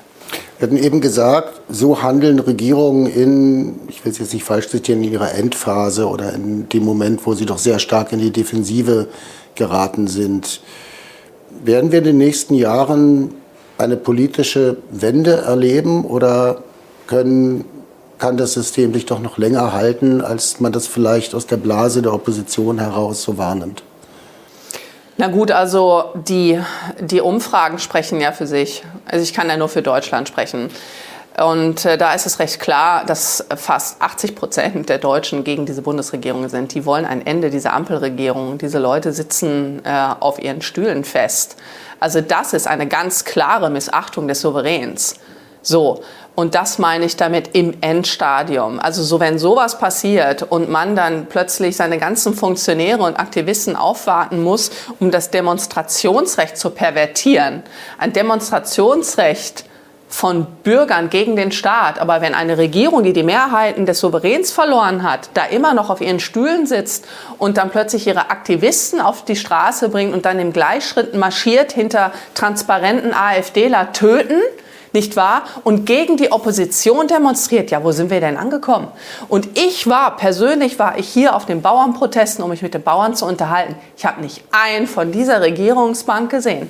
Wir 0.57 0.67
hatten 0.67 0.77
eben 0.77 0.99
gesagt, 0.99 1.61
so 1.69 2.01
handeln 2.01 2.39
Regierungen 2.39 3.05
in, 3.05 3.79
ich 3.87 4.03
will 4.03 4.11
es 4.11 4.17
jetzt 4.17 4.33
nicht 4.33 4.43
falsch 4.43 4.69
zitieren, 4.69 5.03
in 5.03 5.11
ihrer 5.11 5.35
Endphase 5.35 6.07
oder 6.07 6.33
in 6.33 6.67
dem 6.69 6.83
Moment, 6.83 7.23
wo 7.25 7.35
sie 7.35 7.45
doch 7.45 7.59
sehr 7.59 7.77
stark 7.77 8.11
in 8.13 8.19
die 8.19 8.31
Defensive 8.31 9.07
geraten 9.53 10.07
sind. 10.07 10.61
Werden 11.63 11.91
wir 11.91 11.99
in 11.99 12.05
den 12.05 12.17
nächsten 12.17 12.55
Jahren 12.55 13.35
eine 13.77 13.95
politische 13.95 14.77
Wende 14.89 15.37
erleben 15.37 16.03
oder 16.03 16.63
können 17.05 17.65
kann 18.21 18.37
das 18.37 18.53
System 18.53 18.93
sich 18.93 19.07
doch 19.07 19.19
noch 19.19 19.39
länger 19.39 19.73
halten, 19.73 20.21
als 20.21 20.59
man 20.59 20.71
das 20.71 20.85
vielleicht 20.85 21.33
aus 21.33 21.47
der 21.47 21.57
Blase 21.57 22.03
der 22.03 22.13
Opposition 22.13 22.77
heraus 22.77 23.23
so 23.23 23.39
wahrnimmt. 23.39 23.81
Na 25.17 25.27
gut, 25.27 25.51
also 25.51 26.05
die, 26.13 26.59
die 26.99 27.19
Umfragen 27.19 27.79
sprechen 27.79 28.21
ja 28.21 28.31
für 28.31 28.45
sich. 28.45 28.83
Also 29.05 29.23
ich 29.23 29.33
kann 29.33 29.49
ja 29.49 29.57
nur 29.57 29.69
für 29.69 29.81
Deutschland 29.81 30.27
sprechen. 30.27 30.69
Und 31.35 31.83
äh, 31.85 31.97
da 31.97 32.13
ist 32.13 32.27
es 32.27 32.37
recht 32.37 32.59
klar, 32.59 33.05
dass 33.05 33.43
fast 33.55 34.01
80 34.01 34.35
Prozent 34.35 34.89
der 34.89 34.99
Deutschen 34.99 35.43
gegen 35.43 35.65
diese 35.65 35.81
Bundesregierung 35.81 36.47
sind. 36.47 36.75
Die 36.75 36.85
wollen 36.85 37.05
ein 37.05 37.25
Ende 37.25 37.49
dieser 37.49 37.73
Ampelregierung. 37.73 38.59
Diese 38.59 38.77
Leute 38.77 39.13
sitzen 39.13 39.81
äh, 39.83 40.13
auf 40.19 40.39
ihren 40.39 40.61
Stühlen 40.61 41.05
fest. 41.05 41.55
Also 41.99 42.21
das 42.21 42.53
ist 42.53 42.67
eine 42.67 42.87
ganz 42.87 43.25
klare 43.25 43.71
Missachtung 43.71 44.27
des 44.27 44.41
Souveräns. 44.41 45.15
So, 45.63 46.01
und 46.41 46.55
das 46.55 46.79
meine 46.79 47.05
ich 47.05 47.15
damit 47.15 47.51
im 47.53 47.75
Endstadium. 47.81 48.79
Also 48.79 49.03
so, 49.03 49.19
wenn 49.19 49.38
sowas 49.38 49.77
passiert 49.77 50.41
und 50.41 50.69
man 50.69 50.96
dann 50.96 51.27
plötzlich 51.27 51.77
seine 51.77 52.00
ganzen 52.00 52.33
Funktionäre 52.33 53.03
und 53.03 53.20
Aktivisten 53.20 53.75
aufwarten 53.75 54.42
muss, 54.44 54.72
um 55.00 55.11
das 55.11 55.29
Demonstrationsrecht 55.29 56.57
zu 56.57 56.72
pervertieren. 56.72 57.61
Ein 58.00 58.11
Demonstrationsrecht 58.11 59.65
von 60.07 60.46
Bürgern 60.63 61.09
gegen 61.09 61.35
den 61.35 61.51
Staat. 61.51 62.00
Aber 62.00 62.22
wenn 62.22 62.33
eine 62.33 62.57
Regierung, 62.57 63.03
die 63.03 63.13
die 63.13 63.24
Mehrheiten 63.24 63.85
des 63.85 64.00
Souveräns 64.00 64.51
verloren 64.51 65.03
hat, 65.03 65.29
da 65.35 65.46
immer 65.46 65.74
noch 65.75 65.89
auf 65.92 66.01
ihren 66.01 66.20
Stühlen 66.20 66.65
sitzt 66.65 67.05
und 67.37 67.57
dann 67.57 67.70
plötzlich 67.70 68.07
ihre 68.07 68.29
Aktivisten 68.29 69.00
auf 69.00 69.25
die 69.25 69.35
Straße 69.35 69.89
bringt 69.89 70.13
und 70.13 70.25
dann 70.25 70.39
im 70.39 70.53
Gleichschritt 70.53 71.13
marschiert 71.13 71.72
hinter 71.72 72.11
transparenten 72.33 73.13
AfDler 73.13 73.94
töten, 73.94 74.42
nicht 74.93 75.15
wahr? 75.15 75.43
Und 75.63 75.85
gegen 75.85 76.17
die 76.17 76.31
Opposition 76.31 77.07
demonstriert. 77.07 77.71
Ja, 77.71 77.83
wo 77.83 77.91
sind 77.91 78.09
wir 78.09 78.19
denn 78.19 78.37
angekommen? 78.37 78.87
Und 79.29 79.57
ich 79.57 79.87
war, 79.87 80.17
persönlich 80.17 80.79
war 80.79 80.97
ich 80.97 81.07
hier 81.07 81.35
auf 81.35 81.45
den 81.45 81.61
Bauernprotesten, 81.61 82.43
um 82.43 82.49
mich 82.49 82.61
mit 82.61 82.73
den 82.73 82.83
Bauern 82.83 83.15
zu 83.15 83.25
unterhalten. 83.25 83.75
Ich 83.95 84.05
habe 84.05 84.21
nicht 84.21 84.43
einen 84.51 84.87
von 84.87 85.11
dieser 85.11 85.41
Regierungsbank 85.41 86.29
gesehen. 86.29 86.69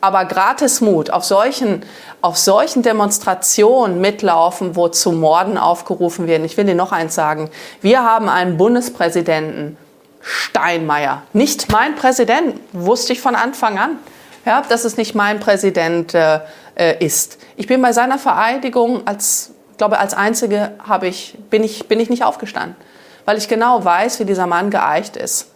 Aber 0.00 0.24
Gratismut 0.24 1.10
auf 1.10 1.24
solchen, 1.24 1.84
auf 2.22 2.36
solchen 2.36 2.82
Demonstrationen 2.82 4.00
mitlaufen, 4.00 4.74
wo 4.74 4.88
zu 4.88 5.12
Morden 5.12 5.56
aufgerufen 5.56 6.26
werden. 6.26 6.44
Ich 6.44 6.56
will 6.56 6.68
Ihnen 6.68 6.76
noch 6.76 6.90
eins 6.90 7.14
sagen. 7.14 7.50
Wir 7.82 8.02
haben 8.02 8.28
einen 8.28 8.56
Bundespräsidenten, 8.56 9.76
Steinmeier. 10.20 11.22
Nicht 11.32 11.70
mein 11.70 11.94
Präsident, 11.96 12.58
wusste 12.72 13.12
ich 13.12 13.20
von 13.20 13.36
Anfang 13.36 13.78
an. 13.78 13.98
Ja, 14.44 14.62
dass 14.68 14.84
es 14.84 14.96
nicht 14.96 15.14
mein 15.14 15.38
Präsident 15.38 16.14
äh, 16.14 16.40
äh, 16.74 17.04
ist. 17.04 17.38
Ich 17.56 17.66
bin 17.66 17.82
bei 17.82 17.92
seiner 17.92 18.18
Vereidigung 18.18 19.06
als, 19.06 19.52
glaube 19.78 19.98
als 19.98 20.14
einzige 20.14 20.72
habe 20.82 21.08
ich, 21.08 21.36
bin 21.50 21.64
ich, 21.64 21.88
bin 21.88 22.00
ich 22.00 22.10
nicht 22.10 22.24
aufgestanden, 22.24 22.76
weil 23.24 23.38
ich 23.38 23.48
genau 23.48 23.84
weiß, 23.84 24.20
wie 24.20 24.24
dieser 24.24 24.46
Mann 24.46 24.70
geeicht 24.70 25.16
ist. 25.16 25.48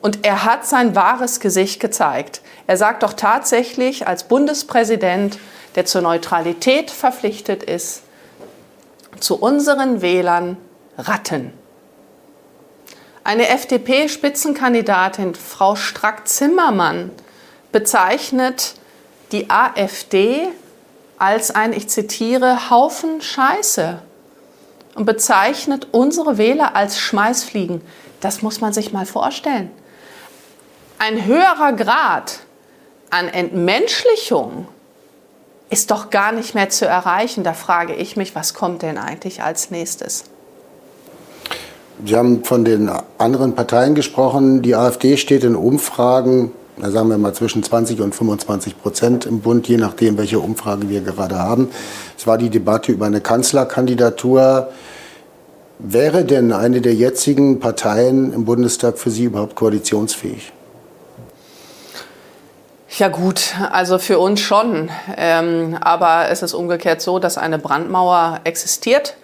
Und 0.00 0.26
er 0.26 0.44
hat 0.44 0.66
sein 0.66 0.94
wahres 0.94 1.40
Gesicht 1.40 1.80
gezeigt. 1.80 2.42
Er 2.66 2.76
sagt 2.76 3.02
doch 3.02 3.14
tatsächlich 3.14 4.06
als 4.06 4.24
Bundespräsident, 4.24 5.38
der 5.76 5.86
zur 5.86 6.02
Neutralität 6.02 6.90
verpflichtet 6.90 7.62
ist, 7.62 8.02
zu 9.18 9.40
unseren 9.40 10.02
Wählern 10.02 10.58
Ratten. 10.98 11.52
Eine 13.24 13.48
FDP-Spitzenkandidatin, 13.48 15.34
Frau 15.34 15.74
Strack-Zimmermann, 15.74 17.10
bezeichnet 17.72 18.74
die 19.32 19.50
AfD 19.50 20.48
als 21.18 21.50
ein, 21.50 21.72
ich 21.72 21.88
zitiere, 21.88 22.70
Haufen 22.70 23.20
Scheiße 23.20 24.00
und 24.94 25.04
bezeichnet 25.04 25.88
unsere 25.92 26.38
Wähler 26.38 26.76
als 26.76 26.98
Schmeißfliegen. 26.98 27.80
Das 28.20 28.42
muss 28.42 28.60
man 28.60 28.72
sich 28.72 28.92
mal 28.92 29.06
vorstellen. 29.06 29.70
Ein 30.98 31.24
höherer 31.24 31.72
Grad 31.72 32.40
an 33.10 33.28
Entmenschlichung 33.28 34.68
ist 35.70 35.90
doch 35.90 36.10
gar 36.10 36.32
nicht 36.32 36.54
mehr 36.54 36.70
zu 36.70 36.86
erreichen. 36.86 37.44
Da 37.44 37.52
frage 37.52 37.94
ich 37.94 38.16
mich, 38.16 38.34
was 38.34 38.54
kommt 38.54 38.82
denn 38.82 38.98
eigentlich 38.98 39.42
als 39.42 39.70
nächstes? 39.70 40.24
Sie 42.04 42.16
haben 42.16 42.44
von 42.44 42.64
den 42.64 42.90
anderen 43.18 43.54
Parteien 43.54 43.94
gesprochen. 43.94 44.62
Die 44.62 44.74
AfD 44.74 45.16
steht 45.16 45.44
in 45.44 45.56
Umfragen 45.56 46.52
da 46.76 46.90
sagen 46.90 47.08
wir 47.08 47.18
mal 47.18 47.32
zwischen 47.34 47.62
20 47.62 48.00
und 48.00 48.14
25 48.14 48.80
Prozent 48.80 49.26
im 49.26 49.40
Bund, 49.40 49.68
je 49.68 49.76
nachdem, 49.76 50.18
welche 50.18 50.40
Umfrage 50.40 50.88
wir 50.88 51.00
gerade 51.02 51.38
haben. 51.38 51.70
Es 52.18 52.26
war 52.26 52.36
die 52.36 52.50
Debatte 52.50 52.90
über 52.92 53.06
eine 53.06 53.20
Kanzlerkandidatur. 53.20 54.70
Wäre 55.78 56.24
denn 56.24 56.52
eine 56.52 56.80
der 56.80 56.94
jetzigen 56.94 57.60
Parteien 57.60 58.32
im 58.32 58.44
Bundestag 58.44 58.98
für 58.98 59.10
Sie 59.10 59.24
überhaupt 59.24 59.54
koalitionsfähig? 59.54 60.52
Ja 62.96 63.08
gut, 63.08 63.54
also 63.72 63.98
für 63.98 64.18
uns 64.20 64.40
schon. 64.40 64.88
Ähm, 65.16 65.76
aber 65.80 66.28
es 66.30 66.42
ist 66.42 66.54
umgekehrt 66.54 67.00
so, 67.00 67.18
dass 67.18 67.38
eine 67.38 67.58
Brandmauer 67.58 68.40
existiert 68.44 69.16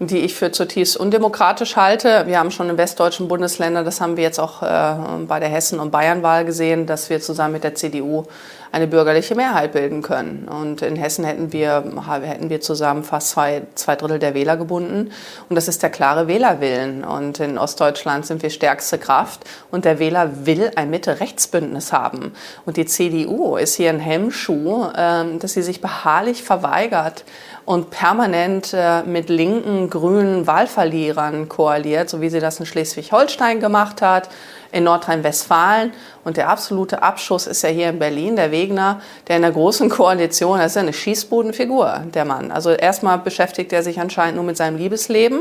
die 0.00 0.18
ich 0.18 0.34
für 0.34 0.52
zutiefst 0.52 0.96
undemokratisch 0.96 1.76
halte. 1.76 2.24
Wir 2.26 2.38
haben 2.38 2.50
schon 2.50 2.70
in 2.70 2.78
westdeutschen 2.78 3.26
Bundesländern, 3.26 3.84
das 3.84 4.00
haben 4.00 4.16
wir 4.16 4.24
jetzt 4.24 4.38
auch 4.38 4.62
äh, 4.62 4.94
bei 5.26 5.40
der 5.40 5.48
Hessen- 5.48 5.80
und 5.80 5.90
Bayernwahl 5.90 6.44
gesehen, 6.44 6.86
dass 6.86 7.10
wir 7.10 7.20
zusammen 7.20 7.54
mit 7.54 7.64
der 7.64 7.74
CDU 7.74 8.24
eine 8.72 8.86
bürgerliche 8.86 9.34
Mehrheit 9.34 9.72
bilden 9.72 10.02
können. 10.02 10.48
Und 10.48 10.82
in 10.82 10.96
Hessen 10.96 11.24
hätten 11.24 11.52
wir, 11.52 11.84
hätten 12.20 12.50
wir 12.50 12.60
zusammen 12.60 13.04
fast 13.04 13.30
zwei, 13.30 13.62
zwei 13.74 13.96
Drittel 13.96 14.18
der 14.18 14.34
Wähler 14.34 14.56
gebunden. 14.56 15.10
Und 15.48 15.56
das 15.56 15.68
ist 15.68 15.82
der 15.82 15.90
klare 15.90 16.28
Wählerwillen. 16.28 17.04
Und 17.04 17.40
in 17.40 17.58
Ostdeutschland 17.58 18.26
sind 18.26 18.42
wir 18.42 18.50
stärkste 18.50 18.98
Kraft. 18.98 19.44
Und 19.70 19.84
der 19.84 19.98
Wähler 19.98 20.46
will 20.46 20.70
ein 20.76 20.90
Mitte-Rechts-Bündnis 20.90 21.92
haben. 21.92 22.32
Und 22.66 22.76
die 22.76 22.86
CDU 22.86 23.56
ist 23.56 23.74
hier 23.74 23.90
ein 23.90 24.00
Hemmschuh, 24.00 24.86
äh, 24.94 25.38
dass 25.38 25.52
sie 25.52 25.62
sich 25.62 25.80
beharrlich 25.80 26.42
verweigert, 26.42 27.24
und 27.68 27.90
permanent 27.90 28.72
äh, 28.72 29.02
mit 29.02 29.28
linken, 29.28 29.90
grünen 29.90 30.46
Wahlverlierern 30.46 31.50
koaliert, 31.50 32.08
so 32.08 32.22
wie 32.22 32.30
sie 32.30 32.40
das 32.40 32.58
in 32.58 32.64
Schleswig-Holstein 32.64 33.60
gemacht 33.60 34.00
hat, 34.00 34.30
in 34.72 34.84
Nordrhein-Westfalen. 34.84 35.92
Und 36.24 36.36
der 36.36 36.48
absolute 36.48 37.02
Abschuss 37.02 37.46
ist 37.46 37.62
ja 37.62 37.70
hier 37.70 37.88
in 37.88 37.98
Berlin, 37.98 38.36
der 38.36 38.50
Wegner, 38.50 39.00
der 39.28 39.36
in 39.36 39.42
der 39.42 39.52
Großen 39.52 39.88
Koalition, 39.88 40.58
das 40.58 40.72
ist 40.72 40.76
ja 40.76 40.82
eine 40.82 40.92
Schießbudenfigur, 40.92 42.04
der 42.12 42.24
Mann. 42.24 42.50
Also 42.50 42.70
erstmal 42.70 43.18
beschäftigt 43.18 43.72
er 43.72 43.82
sich 43.82 43.98
anscheinend 43.98 44.36
nur 44.36 44.44
mit 44.44 44.56
seinem 44.56 44.76
Liebesleben. 44.76 45.40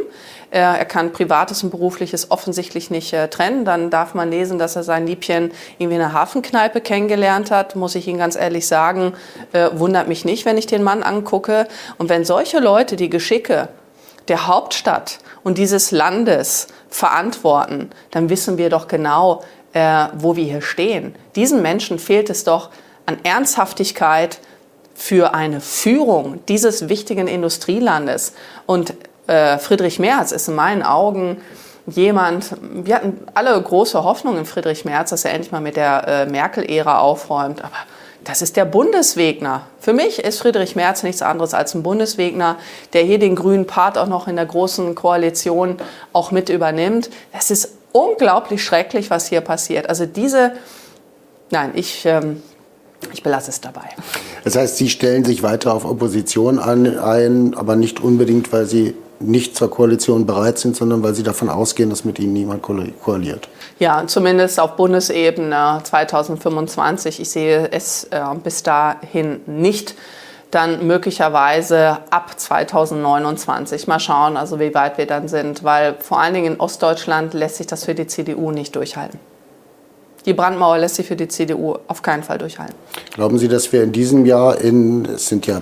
Er 0.50 0.86
kann 0.86 1.12
Privates 1.12 1.62
und 1.64 1.72
Berufliches 1.72 2.32
offensichtlich 2.32 2.90
nicht 2.90 3.12
äh, 3.12 3.28
trennen. 3.28 3.66
Dann 3.66 3.90
darf 3.90 4.14
man 4.14 4.30
lesen, 4.30 4.58
dass 4.58 4.78
er 4.78 4.84
sein 4.84 5.06
Liebchen 5.06 5.52
irgendwie 5.78 5.98
in 5.98 6.02
einer 6.02 6.14
Hafenkneipe 6.14 6.80
kennengelernt 6.80 7.52
hat. 7.52 7.76
Muss 7.76 7.96
ich 7.96 8.08
Ihnen 8.08 8.20
ganz 8.20 8.38
ehrlich 8.38 8.66
sagen, 8.66 9.14
äh, 9.52 9.70
wundert 9.74 10.08
mich 10.08 10.24
nicht, 10.24 10.46
wenn 10.46 10.58
ich 10.58 10.68
den 10.68 10.84
Mann 10.84 11.04
angucke. 11.04 11.68
Und 11.98 12.08
wenn 12.08 12.24
solche 12.24 12.60
Leute 12.60 12.96
die 12.96 13.10
Geschicke 13.10 13.68
der 14.28 14.48
Hauptstadt 14.48 15.20
und 15.44 15.58
dieses 15.58 15.92
Landes 15.92 16.68
verantworten, 16.90 17.90
dann 18.12 18.30
wissen 18.30 18.58
wir 18.58 18.70
doch 18.70 18.88
genau, 18.88 19.44
äh, 19.74 20.08
wo 20.14 20.36
wir 20.36 20.46
hier 20.46 20.62
stehen. 20.62 21.16
Diesen 21.36 21.62
Menschen 21.62 22.00
fehlt 22.00 22.30
es 22.30 22.44
doch 22.44 22.70
an 23.06 23.18
Ernsthaftigkeit 23.24 24.40
für 24.96 25.34
eine 25.34 25.62
Führung 25.62 26.40
dieses 26.48 26.90
wichtigen 26.90 27.28
Industrielandes. 27.28 28.34
Und 28.66 28.94
äh, 29.28 29.58
Friedrich 29.58 30.00
Merz 30.00 30.32
ist 30.32 30.48
in 30.48 30.56
meinen 30.56 30.84
Augen 30.84 31.42
jemand, 31.86 32.56
wir 32.62 32.96
hatten 32.96 33.20
alle 33.34 33.62
große 33.62 34.04
Hoffnung 34.04 34.38
in 34.38 34.46
Friedrich 34.46 34.86
Merz, 34.86 35.12
dass 35.12 35.24
er 35.24 35.34
endlich 35.34 35.52
mal 35.52 35.62
mit 35.62 35.76
der 35.76 36.08
äh, 36.08 36.26
Merkel-Ära 36.26 37.00
aufräumt. 37.00 37.64
Aber 37.64 37.76
das 38.28 38.42
ist 38.42 38.58
der 38.58 38.66
Bundeswegner. 38.66 39.68
Für 39.80 39.94
mich 39.94 40.20
ist 40.20 40.40
Friedrich 40.40 40.76
Merz 40.76 41.02
nichts 41.02 41.22
anderes 41.22 41.54
als 41.54 41.74
ein 41.74 41.82
Bundeswegner, 41.82 42.58
der 42.92 43.04
hier 43.04 43.20
den 43.20 43.36
grünen 43.36 43.66
Part 43.66 43.98
auch 43.98 44.08
noch 44.08 44.28
in 44.28 44.36
der 44.36 44.46
großen 44.46 44.96
Koalition 44.96 45.78
auch 46.12 46.32
mit 46.32 46.50
übernimmt. 46.50 47.10
Das 47.32 47.52
ist 47.52 47.70
unglaublich 47.94 48.64
schrecklich, 48.64 49.10
was 49.10 49.28
hier 49.28 49.40
passiert. 49.40 49.88
Also 49.88 50.06
diese, 50.06 50.52
nein, 51.52 51.72
ich, 51.76 52.06
ähm, 52.06 52.44
ich 53.14 53.24
belasse 53.24 53.50
es 53.50 53.62
dabei. 53.62 53.90
Das 54.44 54.58
heißt, 54.58 54.76
Sie 54.76 54.90
stellen 54.90 55.24
sich 55.24 55.42
weiter 55.42 55.74
auf 55.74 55.86
Opposition 55.86 56.60
ein, 56.60 57.54
aber 57.56 57.78
nicht 57.78 58.02
unbedingt, 58.02 58.52
weil 58.52 58.66
Sie 58.66 58.94
nicht 59.20 59.56
zur 59.56 59.70
Koalition 59.70 60.26
bereit 60.26 60.60
sind, 60.60 60.76
sondern 60.76 61.04
weil 61.04 61.14
Sie 61.14 61.24
davon 61.24 61.50
ausgehen, 61.50 61.90
dass 61.90 62.06
mit 62.06 62.20
Ihnen 62.20 62.34
niemand 62.34 62.62
koaliert. 62.62 63.50
Ja, 63.80 64.04
zumindest 64.06 64.60
auf 64.60 64.76
Bundesebene 64.76 65.82
2025. 65.84 67.20
Ich 67.20 67.30
sehe 67.30 67.70
es 67.72 68.06
äh, 68.06 68.22
bis 68.44 68.64
dahin 68.64 69.42
nicht. 69.46 69.96
Dann 70.52 70.88
möglicherweise 70.88 71.98
ab 72.10 72.40
2029. 72.40 73.88
Mal 73.88 74.00
schauen, 74.00 74.38
also 74.38 74.60
wie 74.60 74.74
weit 74.74 74.98
wir 74.98 75.06
dann 75.06 75.28
sind, 75.28 75.64
weil 75.64 75.96
vor 76.00 76.20
allen 76.20 76.34
Dingen 76.34 76.54
in 76.54 76.60
Ostdeutschland 76.60 77.34
lässt 77.34 77.58
sich 77.58 77.68
das 77.68 77.84
für 77.84 77.96
die 77.96 78.08
CDU 78.08 78.52
nicht 78.52 78.76
durchhalten. 78.76 79.20
Die 80.26 80.34
Brandmauer 80.34 80.78
lässt 80.78 80.96
sich 80.96 81.08
für 81.08 81.16
die 81.16 81.28
CDU 81.28 81.76
auf 81.88 82.02
keinen 82.02 82.24
Fall 82.24 82.38
durchhalten. 82.38 82.76
Glauben 83.14 83.38
Sie, 83.40 83.48
dass 83.48 83.72
wir 83.72 83.84
in 83.84 83.92
diesem 83.92 84.26
Jahr 84.26 84.60
in, 84.60 85.06
es 85.06 85.28
sind 85.28 85.48
ja 85.48 85.62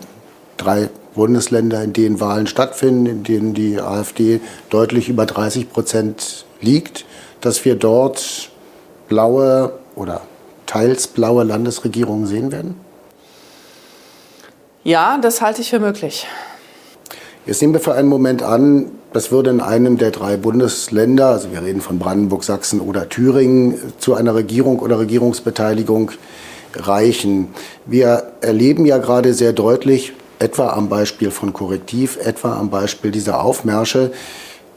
drei 0.58 0.90
Bundesländer, 1.16 1.84
in 1.84 1.94
denen 1.94 2.20
Wahlen 2.20 2.48
stattfinden, 2.48 3.06
in 3.06 3.24
denen 3.24 3.54
die 3.54 3.80
AfD 3.80 4.40
deutlich 4.70 5.10
über 5.10 5.26
30 5.26 5.72
Prozent 5.72 6.46
liegt, 6.62 7.06
dass 7.42 7.66
wir 7.66 7.76
dort 7.76 8.50
blaue 9.08 9.74
oder 9.96 10.22
teils 10.66 11.08
blaue 11.08 11.44
Landesregierungen 11.44 12.28
sehen 12.28 12.52
werden? 12.52 12.76
Ja, 14.84 15.18
das 15.18 15.42
halte 15.42 15.62
ich 15.62 15.70
für 15.72 15.80
möglich. 15.80 16.28
Jetzt 17.46 17.62
nehmen 17.62 17.74
wir 17.74 17.80
für 17.80 17.94
einen 17.94 18.08
Moment 18.10 18.44
an, 18.44 18.92
das 19.14 19.32
würde 19.32 19.50
in 19.50 19.62
einem 19.62 19.98
der 19.98 20.12
drei 20.12 20.36
Bundesländer, 20.36 21.28
also 21.28 21.52
wir 21.52 21.62
reden 21.64 21.82
von 21.82 22.00
Brandenburg, 22.00 22.44
Sachsen 22.44 22.82
oder 22.82 23.08
Thüringen, 23.08 23.80
zu 23.98 24.14
einer 24.14 24.36
Regierung 24.36 24.80
oder 24.80 25.00
Regierungsbeteiligung 25.00 26.12
reichen. 26.76 27.48
Wir 27.86 28.34
erleben 28.42 28.86
ja 28.86 28.98
gerade 28.98 29.34
sehr 29.34 29.54
deutlich, 29.54 30.14
etwa 30.40 30.70
am 30.70 30.90
Beispiel 30.90 31.32
von 31.32 31.54
Korrektiv, 31.54 32.18
etwa 32.18 32.58
am 32.58 32.70
Beispiel 32.70 33.12
dieser 33.12 33.44
Aufmärsche, 33.44 34.12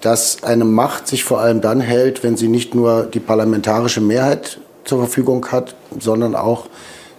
dass 0.01 0.42
eine 0.44 0.64
Macht 0.64 1.09
sich 1.09 1.25
vor 1.25 1.40
allem 1.40 1.61
dann 1.61 1.81
hält, 1.81 2.23
wenn 2.23 2.37
sie 2.37 2.49
nicht 2.49 2.75
nur 2.75 3.05
die 3.05 3.21
parlamentarische 3.21 4.01
Mehrheit 4.01 4.61
zur 4.85 4.99
Verfügung 4.99 5.47
hat, 5.51 5.75
sondern 5.99 6.35
auch, 6.35 6.66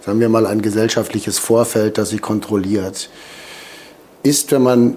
sagen 0.04 0.20
wir 0.20 0.28
mal, 0.28 0.46
ein 0.46 0.62
gesellschaftliches 0.62 1.38
Vorfeld, 1.38 1.98
das 1.98 2.08
sie 2.08 2.18
kontrolliert. 2.18 3.10
Ist, 4.22 4.52
wenn 4.52 4.62
man 4.62 4.96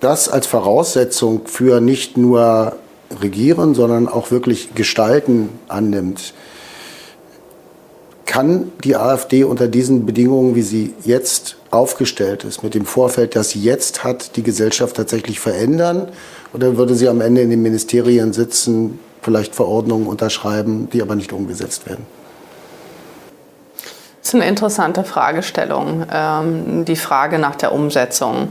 das 0.00 0.28
als 0.28 0.46
Voraussetzung 0.46 1.42
für 1.46 1.80
nicht 1.80 2.16
nur 2.16 2.76
Regieren, 3.20 3.74
sondern 3.74 4.08
auch 4.08 4.32
wirklich 4.32 4.74
Gestalten 4.74 5.48
annimmt, 5.68 6.34
kann 8.26 8.72
die 8.82 8.96
AfD 8.96 9.44
unter 9.44 9.68
diesen 9.68 10.04
Bedingungen, 10.04 10.56
wie 10.56 10.62
sie 10.62 10.92
jetzt 11.04 11.56
aufgestellt 11.76 12.44
ist, 12.44 12.62
mit 12.62 12.74
dem 12.74 12.86
Vorfeld, 12.86 13.36
das 13.36 13.50
sie 13.50 13.60
jetzt 13.60 14.04
hat, 14.04 14.36
die 14.36 14.42
Gesellschaft 14.42 14.96
tatsächlich 14.96 15.40
verändern? 15.40 16.08
Oder 16.52 16.76
würde 16.76 16.94
sie 16.94 17.08
am 17.08 17.20
Ende 17.20 17.42
in 17.42 17.50
den 17.50 17.62
Ministerien 17.62 18.32
sitzen, 18.32 18.98
vielleicht 19.22 19.54
Verordnungen 19.54 20.06
unterschreiben, 20.06 20.88
die 20.92 21.02
aber 21.02 21.14
nicht 21.14 21.32
umgesetzt 21.32 21.86
werden? 21.86 22.06
Das 24.20 24.34
ist 24.34 24.40
eine 24.40 24.48
interessante 24.48 25.04
Fragestellung, 25.04 26.04
ähm, 26.12 26.84
die 26.84 26.96
Frage 26.96 27.38
nach 27.38 27.54
der 27.54 27.72
Umsetzung. 27.72 28.48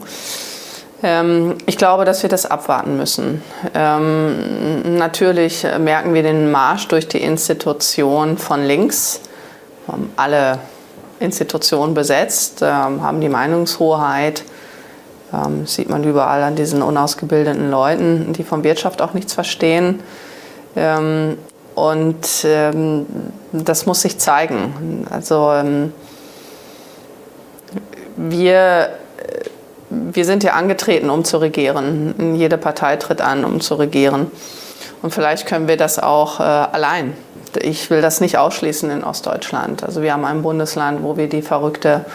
Ähm, 1.04 1.56
ich 1.66 1.78
glaube, 1.78 2.06
dass 2.06 2.24
wir 2.24 2.30
das 2.30 2.46
abwarten 2.46 2.96
müssen. 2.96 3.44
Ähm, 3.74 4.98
natürlich 4.98 5.68
merken 5.80 6.14
wir 6.14 6.24
den 6.24 6.50
Marsch 6.50 6.88
durch 6.88 7.08
die 7.08 7.22
Institution 7.22 8.38
von 8.38 8.64
links. 8.64 9.20
Alle 10.16 10.60
Institutionen 11.20 11.94
besetzt, 11.94 12.62
haben 12.62 13.22
die 13.22 13.30
Meinungshoheit 13.30 14.44
ähm, 15.34 15.66
sieht 15.66 15.90
man 15.90 16.04
überall 16.04 16.44
an 16.44 16.56
diesen 16.56 16.82
unausgebildeten 16.82 17.70
Leuten, 17.72 18.34
die 18.34 18.44
von 18.44 18.64
Wirtschaft 18.64 19.02
auch 19.02 19.14
nichts 19.14 19.34
verstehen. 19.34 20.02
Ähm, 20.76 21.38
und 21.74 22.46
ähm, 22.46 23.06
das 23.52 23.86
muss 23.86 24.02
sich 24.02 24.18
zeigen. 24.18 25.06
Also 25.10 25.52
ähm, 25.52 25.94
wir, 28.16 28.90
wir 29.90 30.26
sind 30.26 30.44
ja 30.44 30.54
angetreten, 30.54 31.10
um 31.10 31.26
zu 31.26 31.38
regieren. 31.38 32.36
Jede 32.38 32.58
Partei 32.58 32.96
tritt 32.96 33.22
an, 33.22 33.44
um 33.44 33.60
zu 33.60 33.76
regieren. 33.76 34.32
Und 35.02 35.14
vielleicht 35.14 35.48
können 35.48 35.68
wir 35.68 35.78
das 35.78 36.00
auch 36.00 36.40
äh, 36.40 36.44
allein. 36.44 37.14
Ich 37.58 37.90
will 37.90 38.02
das 38.02 38.22
nicht 38.22 38.38
ausschließen 38.38 38.90
in 38.90 39.04
Ostdeutschland. 39.04 39.84
Also 39.84 40.02
wir 40.02 40.14
haben 40.14 40.26
ein 40.26 40.42
Bundesland, 40.42 41.04
wo 41.04 41.18
wir 41.18 41.30
die 41.30 41.42
verrückte 41.42 42.06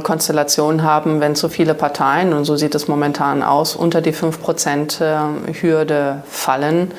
Konstellation 0.00 0.82
haben, 0.82 1.20
wenn 1.20 1.34
so 1.34 1.48
viele 1.48 1.74
Parteien, 1.74 2.32
und 2.32 2.44
so 2.44 2.56
sieht 2.56 2.74
es 2.74 2.88
momentan 2.88 3.42
aus, 3.42 3.76
unter 3.76 4.00
die 4.00 4.14
5%-Hürde 4.14 5.94
äh, 5.94 6.30
fallen, 6.30 6.92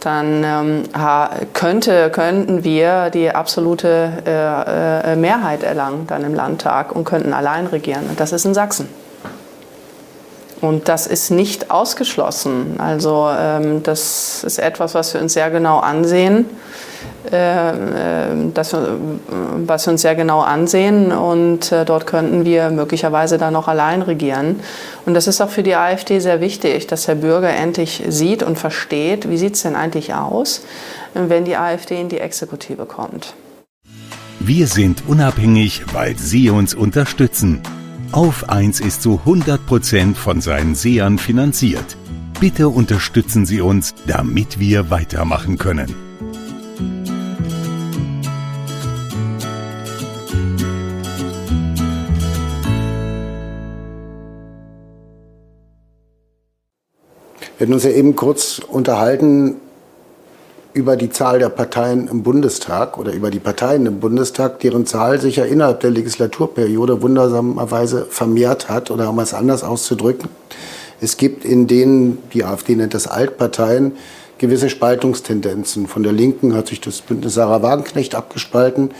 dann 0.00 0.44
ähm, 0.44 0.82
könnte, 1.52 2.10
könnten 2.10 2.64
wir 2.64 3.10
die 3.10 3.30
absolute 3.30 4.12
äh, 4.26 5.12
äh, 5.12 5.16
Mehrheit 5.16 5.62
erlangen 5.62 6.06
dann 6.06 6.24
im 6.24 6.34
Landtag 6.34 6.94
und 6.94 7.04
könnten 7.04 7.34
allein 7.34 7.66
regieren. 7.66 8.06
Und 8.08 8.18
das 8.18 8.32
ist 8.32 8.46
in 8.46 8.54
Sachsen. 8.54 8.88
Und 10.60 10.88
das 10.88 11.06
ist 11.06 11.30
nicht 11.30 11.70
ausgeschlossen. 11.70 12.76
Also 12.78 13.30
ähm, 13.36 13.82
das 13.82 14.44
ist 14.44 14.58
etwas, 14.58 14.94
was 14.94 15.14
wir 15.14 15.20
uns 15.20 15.32
sehr 15.32 15.50
genau 15.50 15.78
ansehen. 15.78 16.46
Äh, 17.30 17.70
äh, 17.70 18.50
das, 18.54 18.74
was 18.74 19.86
wir 19.86 19.92
uns 19.92 20.02
sehr 20.02 20.14
genau 20.14 20.40
ansehen. 20.40 21.12
Und 21.12 21.70
äh, 21.70 21.84
dort 21.84 22.06
könnten 22.06 22.44
wir 22.44 22.70
möglicherweise 22.70 23.38
dann 23.38 23.52
noch 23.52 23.68
allein 23.68 24.02
regieren. 24.02 24.60
Und 25.06 25.14
das 25.14 25.26
ist 25.26 25.40
auch 25.40 25.50
für 25.50 25.62
die 25.62 25.74
AfD 25.74 26.18
sehr 26.20 26.40
wichtig, 26.40 26.86
dass 26.86 27.06
der 27.06 27.16
Bürger 27.16 27.50
endlich 27.50 28.02
sieht 28.08 28.42
und 28.42 28.58
versteht, 28.58 29.28
wie 29.28 29.36
sieht 29.36 29.54
es 29.54 29.62
denn 29.62 29.76
eigentlich 29.76 30.14
aus, 30.14 30.62
wenn 31.14 31.44
die 31.44 31.56
AfD 31.56 32.00
in 32.00 32.08
die 32.08 32.20
Exekutive 32.20 32.86
kommt. 32.86 33.34
Wir 34.38 34.66
sind 34.66 35.02
unabhängig, 35.06 35.82
weil 35.92 36.16
Sie 36.16 36.48
uns 36.48 36.74
unterstützen. 36.74 37.60
Auf 38.12 38.48
1 38.48 38.80
ist 38.80 39.02
zu 39.02 39.20
100% 39.26 40.14
von 40.14 40.40
seinen 40.40 40.74
Sehern 40.74 41.18
finanziert. 41.18 41.96
Bitte 42.40 42.70
unterstützen 42.70 43.44
Sie 43.44 43.60
uns, 43.60 43.94
damit 44.06 44.58
wir 44.58 44.90
weitermachen 44.90 45.58
können. 45.58 46.09
Wir 57.60 57.66
hatten 57.66 57.74
uns 57.74 57.84
ja 57.84 57.90
eben 57.90 58.16
kurz 58.16 58.58
unterhalten 58.66 59.56
über 60.72 60.96
die 60.96 61.10
Zahl 61.10 61.40
der 61.40 61.50
Parteien 61.50 62.08
im 62.08 62.22
Bundestag 62.22 62.96
oder 62.96 63.12
über 63.12 63.30
die 63.30 63.38
Parteien 63.38 63.84
im 63.84 64.00
Bundestag, 64.00 64.60
deren 64.60 64.86
Zahl 64.86 65.20
sich 65.20 65.36
ja 65.36 65.44
innerhalb 65.44 65.80
der 65.80 65.90
Legislaturperiode 65.90 67.02
wundersamerweise 67.02 68.06
vermehrt 68.08 68.70
hat 68.70 68.90
oder 68.90 69.10
um 69.10 69.18
es 69.18 69.34
anders 69.34 69.62
auszudrücken. 69.62 70.30
Es 71.02 71.18
gibt 71.18 71.44
in 71.44 71.66
denen, 71.66 72.16
die 72.32 72.44
AfD 72.44 72.74
nennt 72.76 72.94
das 72.94 73.06
Altparteien, 73.06 73.92
gewisse 74.38 74.70
Spaltungstendenzen. 74.70 75.86
Von 75.86 76.02
der 76.02 76.12
Linken 76.12 76.54
hat 76.54 76.68
sich 76.68 76.80
das 76.80 77.02
Bündnis 77.02 77.34
Sarah 77.34 77.60
Wagenknecht 77.60 78.14
abgespalten. 78.14 78.92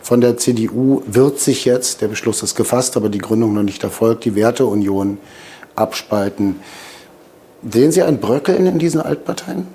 Von 0.00 0.22
der 0.22 0.38
CDU 0.38 1.02
wird 1.06 1.40
sich 1.40 1.66
jetzt, 1.66 2.00
der 2.00 2.08
Beschluss 2.08 2.42
ist 2.42 2.54
gefasst, 2.54 2.96
aber 2.96 3.10
die 3.10 3.18
Gründung 3.18 3.52
noch 3.52 3.64
nicht 3.64 3.84
erfolgt, 3.84 4.24
die 4.24 4.34
Werteunion 4.34 5.18
abspalten. 5.76 6.56
Sehen 7.62 7.92
Sie 7.92 8.02
ein 8.02 8.18
Bröckeln 8.18 8.66
in 8.66 8.78
diesen 8.78 9.00
Altparteien? 9.00 9.66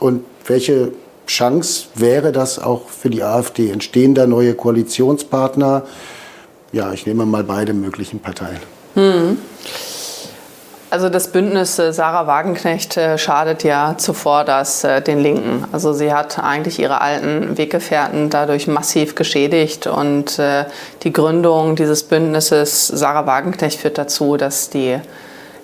Und 0.00 0.24
welche 0.46 0.92
Chance 1.26 1.86
wäre 1.94 2.32
das 2.32 2.58
auch 2.58 2.88
für 2.88 3.10
die 3.10 3.22
AfD? 3.22 3.70
Entstehen 3.70 4.14
da 4.14 4.26
neue 4.26 4.54
Koalitionspartner? 4.54 5.82
Ja, 6.72 6.92
ich 6.92 7.06
nehme 7.06 7.26
mal 7.26 7.44
beide 7.44 7.74
möglichen 7.74 8.20
Parteien. 8.20 8.60
Hm. 8.94 9.38
Also 10.94 11.08
das 11.08 11.32
Bündnis 11.32 11.76
äh, 11.80 11.92
Sarah 11.92 12.28
Wagenknecht 12.28 12.96
äh, 12.96 13.18
schadet 13.18 13.64
ja 13.64 13.96
zuvor 13.98 14.44
das 14.44 14.84
äh, 14.84 15.02
den 15.02 15.18
Linken. 15.18 15.64
Also 15.72 15.92
sie 15.92 16.12
hat 16.12 16.38
eigentlich 16.38 16.78
ihre 16.78 17.00
alten 17.00 17.58
Weggefährten 17.58 18.30
dadurch 18.30 18.68
massiv 18.68 19.16
geschädigt 19.16 19.88
und 19.88 20.40
die 21.02 21.12
Gründung 21.12 21.74
dieses 21.74 22.04
Bündnisses 22.04 22.86
Sarah 22.86 23.26
Wagenknecht 23.26 23.80
führt 23.80 23.98
dazu, 23.98 24.36
dass 24.36 24.70
die 24.70 25.00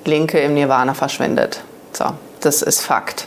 Linke 0.04 0.38
im 0.38 0.54
Nirvana 0.54 0.94
verschwindet. 0.94 1.60
So, 1.92 2.06
das 2.40 2.62
ist 2.62 2.80
Fakt. 2.80 3.26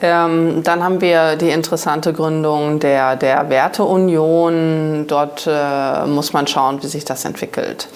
Ähm, 0.00 0.64
dann 0.64 0.82
haben 0.82 1.00
wir 1.00 1.36
die 1.36 1.50
interessante 1.50 2.12
Gründung 2.12 2.80
der, 2.80 3.14
der 3.14 3.48
Werteunion. 3.50 5.06
Dort 5.06 5.46
äh, 5.46 6.06
muss 6.06 6.32
man 6.32 6.48
schauen, 6.48 6.82
wie 6.82 6.88
sich 6.88 7.04
das 7.04 7.24
entwickelt. 7.24 7.86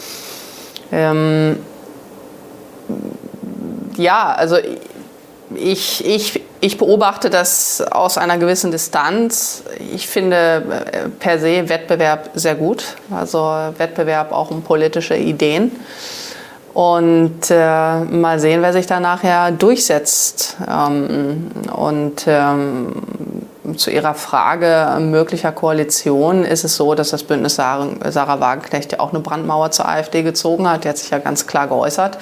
Ähm, 0.93 1.59
ja, 3.97 4.33
also 4.33 4.57
ich, 5.55 6.05
ich, 6.05 6.43
ich 6.61 6.79
beobachte 6.79 7.29
das 7.29 7.81
aus 7.81 8.19
einer 8.19 8.39
gewissen 8.39 8.71
Distanz. 8.71 9.65
Ich 9.93 10.07
finde 10.07 10.62
äh, 10.93 11.09
per 11.09 11.41
se 11.41 11.69
Wettbewerb 11.69 12.31
sehr 12.35 12.55
gut, 12.55 12.85
also 13.11 13.39
Wettbewerb 13.79 14.31
auch 14.31 14.53
um 14.53 14.62
politische 14.62 15.17
Ideen. 15.17 15.73
Und 16.77 17.51
äh, 17.51 18.01
mal 18.01 18.39
sehen, 18.39 18.61
wer 18.61 18.73
sich 18.75 18.87
da 18.87 19.01
nachher 19.01 19.51
durchsetzt. 19.51 20.57
Ähm, 20.69 21.51
und 21.75 22.25
ähm, 22.27 22.93
zu 23.77 23.91
Ihrer 23.91 24.15
Frage 24.15 25.01
möglicher 25.01 25.53
Koalition 25.53 26.45
ist 26.45 26.65
es 26.65 26.77
so, 26.77 26.95
dass 26.95 27.11
das 27.11 27.23
Bündnis 27.23 27.57
Sarah, 27.57 27.89
Sarah 28.11 28.41
Wagenknecht 28.41 28.93
ja 28.93 29.01
auch 29.01 29.11
eine 29.11 29.21
Brandmauer 29.21 29.71
zur 29.71 29.89
AfD 29.89 30.23
gezogen 30.23 30.69
hat. 30.69 30.85
Die 30.85 30.89
hat 30.89 30.99
sich 30.99 31.11
ja 31.11 31.19
ganz 31.19 31.47
klar 31.47 31.67
geäußert 31.67 32.19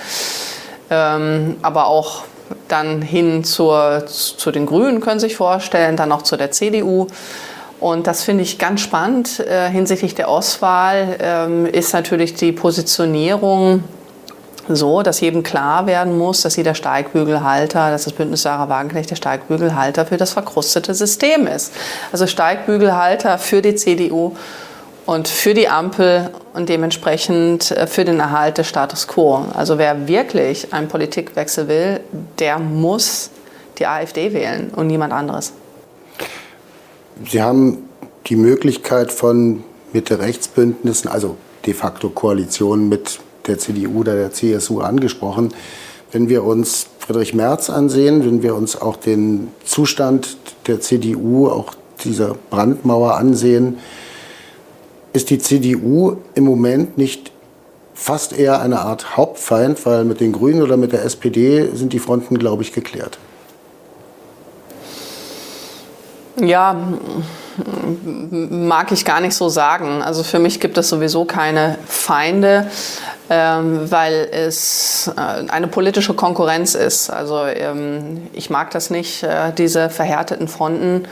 ähm, 0.90 1.56
aber 1.62 1.86
auch 1.86 2.24
dann 2.68 3.02
hin 3.02 3.44
zur, 3.44 4.04
zu 4.06 4.50
den 4.50 4.66
Grünen 4.66 5.00
können 5.00 5.20
Sie 5.20 5.28
sich 5.28 5.36
vorstellen, 5.36 5.96
dann 5.96 6.12
auch 6.12 6.22
zu 6.22 6.36
der 6.36 6.50
CDU. 6.50 7.06
Und 7.80 8.06
das 8.06 8.22
finde 8.22 8.42
ich 8.42 8.58
ganz 8.58 8.80
spannend. 8.80 9.40
Äh, 9.40 9.68
hinsichtlich 9.70 10.14
der 10.14 10.28
Auswahl 10.28 11.16
ähm, 11.20 11.66
ist 11.66 11.92
natürlich 11.92 12.34
die 12.34 12.52
Positionierung 12.52 13.84
so, 14.68 15.02
dass 15.02 15.20
jedem 15.20 15.42
klar 15.42 15.86
werden 15.86 16.16
muss, 16.16 16.42
dass 16.42 16.54
sie 16.54 16.62
der 16.62 16.74
Steigbügelhalter, 16.74 17.90
dass 17.90 18.04
das 18.04 18.12
Bündnis 18.12 18.42
Sarah 18.42 18.68
Wagenknecht 18.68 19.10
der 19.10 19.16
Steigbügelhalter 19.16 20.06
für 20.06 20.16
das 20.16 20.32
verkrustete 20.32 20.94
System 20.94 21.46
ist. 21.46 21.72
Also 22.12 22.26
Steigbügelhalter 22.26 23.38
für 23.38 23.62
die 23.62 23.74
CDU 23.74 24.36
und 25.06 25.28
für 25.28 25.54
die 25.54 25.68
Ampel 25.68 26.30
und 26.54 26.68
dementsprechend 26.68 27.70
äh, 27.72 27.86
für 27.86 28.04
den 28.04 28.20
Erhalt 28.20 28.58
des 28.58 28.68
Status 28.68 29.06
quo. 29.06 29.44
Also 29.54 29.78
wer 29.78 30.08
wirklich 30.08 30.72
einen 30.72 30.88
Politikwechsel 30.88 31.68
will, 31.68 32.00
der 32.38 32.58
muss 32.58 33.30
die 33.78 33.86
AfD 33.86 34.32
wählen 34.32 34.70
und 34.74 34.86
niemand 34.86 35.12
anderes. 35.12 35.52
Sie 37.30 37.42
haben 37.42 37.88
die 38.26 38.36
Möglichkeit 38.36 39.12
von 39.12 39.62
Mitte-Rechts-Bündnissen, 39.92 41.08
also 41.08 41.36
de 41.66 41.74
facto 41.74 42.08
Koalitionen 42.08 42.88
mit 42.88 43.20
der 43.46 43.58
CDU 43.58 44.00
oder 44.00 44.14
der 44.14 44.32
CSU 44.32 44.80
angesprochen. 44.80 45.52
Wenn 46.12 46.28
wir 46.28 46.44
uns 46.44 46.86
Friedrich 46.98 47.34
Merz 47.34 47.70
ansehen, 47.70 48.24
wenn 48.24 48.42
wir 48.42 48.54
uns 48.54 48.80
auch 48.80 48.96
den 48.96 49.48
Zustand 49.64 50.36
der 50.66 50.80
CDU, 50.80 51.48
auch 51.48 51.74
dieser 52.04 52.36
Brandmauer 52.50 53.16
ansehen, 53.16 53.78
ist 55.12 55.30
die 55.30 55.38
CDU 55.38 56.16
im 56.34 56.44
Moment 56.44 56.98
nicht 56.98 57.30
fast 57.94 58.36
eher 58.36 58.60
eine 58.60 58.80
Art 58.80 59.16
Hauptfeind, 59.16 59.84
weil 59.86 60.04
mit 60.04 60.20
den 60.20 60.32
Grünen 60.32 60.62
oder 60.62 60.76
mit 60.76 60.92
der 60.92 61.04
SPD 61.04 61.68
sind 61.74 61.92
die 61.92 62.00
Fronten, 62.00 62.38
glaube 62.38 62.62
ich, 62.62 62.72
geklärt. 62.72 63.18
Ja, 66.40 66.76
mag 68.04 68.92
ich 68.92 69.04
gar 69.04 69.20
nicht 69.20 69.34
so 69.34 69.48
sagen. 69.48 70.02
Also 70.02 70.22
für 70.22 70.38
mich 70.38 70.60
gibt 70.60 70.78
es 70.78 70.88
sowieso 70.88 71.24
keine 71.24 71.78
Feinde, 71.86 72.66
ähm, 73.30 73.90
weil 73.90 74.28
es 74.32 75.10
äh, 75.16 75.50
eine 75.50 75.68
politische 75.68 76.14
Konkurrenz 76.14 76.74
ist. 76.74 77.10
Also 77.10 77.44
ähm, 77.46 78.28
ich 78.32 78.50
mag 78.50 78.70
das 78.70 78.90
nicht, 78.90 79.22
äh, 79.22 79.52
diese 79.56 79.90
verhärteten 79.90 80.48
Fronten. 80.48 81.06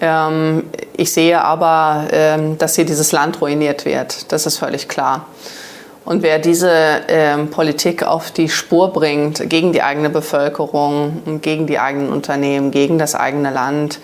Ähm, 0.00 0.64
ich 0.96 1.12
sehe 1.12 1.40
aber, 1.42 2.08
ähm, 2.12 2.58
dass 2.58 2.74
hier 2.74 2.84
dieses 2.84 3.12
Land 3.12 3.40
ruiniert 3.40 3.84
wird. 3.84 4.32
Das 4.32 4.46
ist 4.46 4.58
völlig 4.58 4.88
klar. 4.88 5.26
Und 6.04 6.22
wer 6.24 6.40
diese 6.40 7.02
ähm, 7.06 7.50
Politik 7.50 8.02
auf 8.02 8.32
die 8.32 8.48
Spur 8.48 8.92
bringt, 8.92 9.48
gegen 9.48 9.72
die 9.72 9.82
eigene 9.82 10.10
Bevölkerung, 10.10 11.40
gegen 11.40 11.68
die 11.68 11.78
eigenen 11.78 12.10
Unternehmen, 12.12 12.72
gegen 12.72 12.98
das 12.98 13.14
eigene 13.14 13.52
Land, 13.52 14.00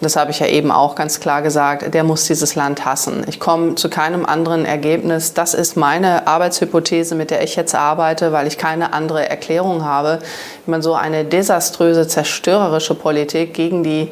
das 0.00 0.16
habe 0.16 0.30
ich 0.30 0.40
ja 0.40 0.46
eben 0.46 0.70
auch 0.70 0.94
ganz 0.94 1.20
klar 1.20 1.42
gesagt, 1.42 1.92
der 1.92 2.04
muss 2.04 2.24
dieses 2.24 2.54
Land 2.54 2.86
hassen. 2.86 3.24
Ich 3.28 3.38
komme 3.38 3.74
zu 3.74 3.90
keinem 3.90 4.24
anderen 4.24 4.64
Ergebnis. 4.64 5.34
Das 5.34 5.52
ist 5.52 5.76
meine 5.76 6.26
Arbeitshypothese, 6.26 7.14
mit 7.14 7.30
der 7.30 7.42
ich 7.42 7.54
jetzt 7.54 7.74
arbeite, 7.74 8.32
weil 8.32 8.46
ich 8.46 8.56
keine 8.56 8.94
andere 8.94 9.28
Erklärung 9.28 9.84
habe, 9.84 10.20
wie 10.64 10.70
man 10.70 10.80
so 10.80 10.94
eine 10.94 11.24
desaströse, 11.24 12.08
zerstörerische 12.08 12.94
Politik 12.94 13.52
gegen 13.52 13.82
die 13.82 14.10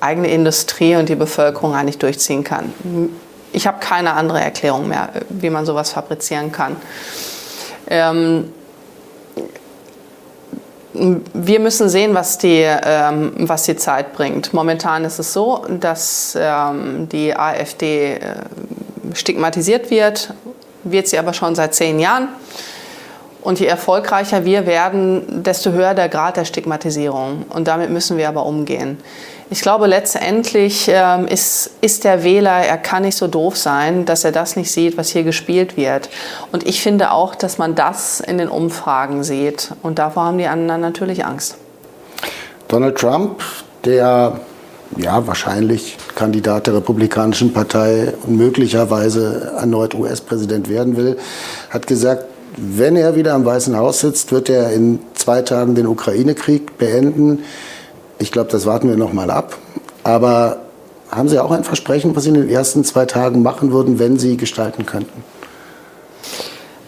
eigene 0.00 0.28
Industrie 0.28 0.96
und 0.96 1.08
die 1.08 1.16
Bevölkerung 1.16 1.74
eigentlich 1.74 1.98
durchziehen 1.98 2.42
kann. 2.42 2.72
Ich 3.52 3.66
habe 3.66 3.78
keine 3.80 4.14
andere 4.14 4.40
Erklärung 4.40 4.88
mehr, 4.88 5.10
wie 5.28 5.50
man 5.50 5.66
sowas 5.66 5.90
fabrizieren 5.90 6.50
kann. 6.50 6.76
Ähm, 7.88 8.52
wir 11.32 11.60
müssen 11.60 11.88
sehen, 11.88 12.14
was 12.14 12.38
die, 12.38 12.62
ähm, 12.64 13.32
was 13.36 13.64
die 13.64 13.76
Zeit 13.76 14.12
bringt. 14.14 14.52
Momentan 14.52 15.04
ist 15.04 15.18
es 15.18 15.32
so, 15.32 15.64
dass 15.80 16.36
ähm, 16.40 17.08
die 17.10 17.34
AfD 17.36 18.14
äh, 18.14 18.18
stigmatisiert 19.14 19.90
wird, 19.90 20.32
wird 20.84 21.08
sie 21.08 21.18
aber 21.18 21.32
schon 21.32 21.54
seit 21.54 21.74
zehn 21.74 21.98
Jahren. 21.98 22.28
Und 23.46 23.60
je 23.60 23.66
erfolgreicher 23.66 24.44
wir 24.44 24.66
werden, 24.66 25.44
desto 25.44 25.70
höher 25.70 25.94
der 25.94 26.08
Grad 26.08 26.36
der 26.36 26.44
Stigmatisierung. 26.44 27.44
Und 27.48 27.68
damit 27.68 27.90
müssen 27.90 28.16
wir 28.16 28.28
aber 28.28 28.44
umgehen. 28.44 28.98
Ich 29.50 29.60
glaube, 29.60 29.86
letztendlich 29.86 30.90
ähm, 30.92 31.28
ist, 31.28 31.70
ist 31.80 32.02
der 32.02 32.24
Wähler, 32.24 32.50
er 32.66 32.76
kann 32.76 33.04
nicht 33.04 33.16
so 33.16 33.28
doof 33.28 33.56
sein, 33.56 34.04
dass 34.04 34.24
er 34.24 34.32
das 34.32 34.56
nicht 34.56 34.72
sieht, 34.72 34.96
was 34.96 35.10
hier 35.10 35.22
gespielt 35.22 35.76
wird. 35.76 36.08
Und 36.50 36.66
ich 36.66 36.82
finde 36.82 37.12
auch, 37.12 37.36
dass 37.36 37.56
man 37.56 37.76
das 37.76 38.18
in 38.18 38.38
den 38.38 38.48
Umfragen 38.48 39.22
sieht. 39.22 39.70
Und 39.80 40.00
davor 40.00 40.24
haben 40.24 40.38
die 40.38 40.48
anderen 40.48 40.80
natürlich 40.80 41.24
Angst. 41.24 41.56
Donald 42.66 42.98
Trump, 42.98 43.44
der 43.84 44.40
ja 44.96 45.24
wahrscheinlich 45.24 45.96
Kandidat 46.16 46.66
der 46.66 46.74
Republikanischen 46.74 47.52
Partei 47.52 48.12
und 48.26 48.36
möglicherweise 48.36 49.52
erneut 49.56 49.94
US-Präsident 49.94 50.68
werden 50.68 50.96
will, 50.96 51.16
hat 51.70 51.86
gesagt, 51.86 52.24
wenn 52.56 52.96
er 52.96 53.14
wieder 53.16 53.34
im 53.34 53.44
Weißen 53.44 53.76
Haus 53.76 54.00
sitzt, 54.00 54.32
wird 54.32 54.48
er 54.48 54.72
in 54.72 54.98
zwei 55.14 55.42
Tagen 55.42 55.74
den 55.74 55.86
Ukraine-Krieg 55.86 56.78
beenden. 56.78 57.44
Ich 58.18 58.32
glaube, 58.32 58.50
das 58.50 58.66
warten 58.66 58.88
wir 58.88 58.96
noch 58.96 59.12
mal 59.12 59.30
ab. 59.30 59.56
Aber 60.02 60.58
haben 61.10 61.28
Sie 61.28 61.38
auch 61.38 61.50
ein 61.50 61.64
Versprechen, 61.64 62.16
was 62.16 62.24
Sie 62.24 62.30
in 62.30 62.34
den 62.34 62.48
ersten 62.48 62.84
zwei 62.84 63.04
Tagen 63.04 63.42
machen 63.42 63.72
würden, 63.72 63.98
wenn 63.98 64.18
Sie 64.18 64.36
gestalten 64.36 64.86
könnten? 64.86 65.22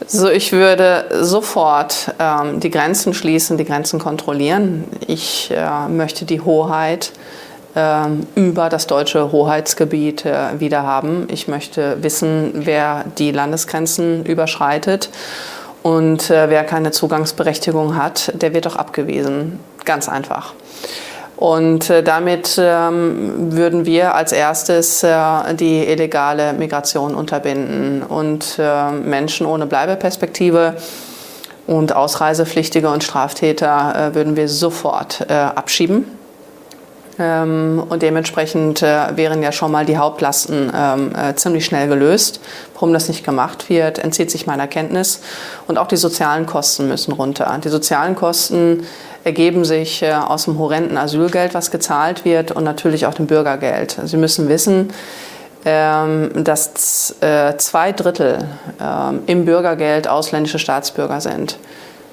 So, 0.07 0.31
ich 0.31 0.53
würde 0.53 1.05
sofort 1.21 2.15
ähm, 2.19 2.61
die 2.61 2.71
Grenzen 2.71 3.13
schließen, 3.13 3.59
die 3.59 3.65
Grenzen 3.65 3.99
kontrollieren. 3.99 4.85
Ich 5.07 5.51
äh, 5.51 5.89
möchte 5.89 6.25
die 6.25 6.41
Hoheit 6.41 7.13
äh, 7.75 8.07
über 8.35 8.71
das 8.71 8.87
deutsche 8.87 9.33
Hoheitsgebiet 9.33 10.25
äh, 10.25 10.59
wieder 10.59 10.83
haben. 10.83 11.29
Ich 11.31 11.47
möchte 11.47 12.03
wissen, 12.03 12.53
wer 12.55 13.05
die 13.19 13.33
Landesgrenzen 13.33 14.25
überschreitet. 14.25 15.11
Und 15.89 16.29
äh, 16.29 16.51
wer 16.51 16.65
keine 16.65 16.91
Zugangsberechtigung 16.91 17.97
hat, 17.97 18.31
der 18.35 18.53
wird 18.53 18.67
auch 18.67 18.77
abgewiesen. 18.77 19.59
Ganz 19.87 20.07
einfach. 20.07 20.53
Und 21.37 21.89
äh, 21.89 22.03
damit 22.03 22.61
ähm, 22.61 23.57
würden 23.57 23.87
wir 23.87 24.15
als 24.15 24.33
erstes 24.33 25.03
äh, 25.03 25.55
die 25.55 25.87
illegale 25.87 26.53
Migration 26.53 27.15
unterbinden 27.15 28.03
und 28.03 28.59
äh, 28.59 28.91
Menschen 28.91 29.47
ohne 29.47 29.65
Bleibeperspektive 29.65 30.75
Und 31.67 31.95
Ausreisepflichtige 31.95 32.91
und 32.91 33.03
Straftäter 33.03 34.11
äh, 34.11 34.15
würden 34.15 34.37
wir 34.37 34.49
sofort 34.49 35.25
äh, 35.29 35.33
abschieben. 35.33 36.18
Ähm, 37.19 37.83
und 37.89 38.03
dementsprechend 38.03 38.83
äh, 38.83 39.17
wären 39.17 39.43
ja 39.43 39.51
schon 39.51 39.73
mal 39.73 39.85
die 39.85 39.97
Hauptlasten 39.97 40.71
ähm, 40.75 41.13
äh, 41.17 41.35
ziemlich 41.35 41.65
schnell 41.65 41.89
gelöst. 41.89 42.41
Warum 42.75 42.93
das 42.93 43.09
nicht 43.09 43.25
gemacht 43.25 43.69
wird, 43.69 43.99
entzieht 43.99 44.31
sich 44.31 44.47
meiner 44.47 44.69
Kenntnis. 44.69 45.21
Und 45.67 45.79
auch 45.79 45.89
die 45.89 45.97
sozialen 45.97 46.47
Kosten 46.47 46.89
müssen 46.89 47.13
runter. 47.13 47.59
Die 47.63 47.69
sozialen 47.69 48.15
Kosten 48.15 48.85
ergeben 49.25 49.65
sich 49.65 50.03
äh, 50.03 50.13
aus 50.13 50.45
dem 50.45 50.59
horrenden 50.59 50.97
Asylgeld, 50.97 51.55
was 51.55 51.71
gezahlt 51.71 52.25
wird, 52.25 52.53
und 52.53 52.63
natürlich 52.63 53.07
auch 53.07 53.15
dem 53.15 53.27
Bürgergeld. 53.27 53.99
Sie 54.05 54.17
müssen 54.17 54.49
wissen, 54.49 54.93
ähm, 55.65 56.31
dass 56.45 57.17
zwei 57.59 57.93
Drittel 57.93 58.39
im 59.27 59.45
Bürgergeld 59.45 60.07
ausländische 60.07 60.61
Staatsbürger 60.61 61.21
sind 61.21 61.59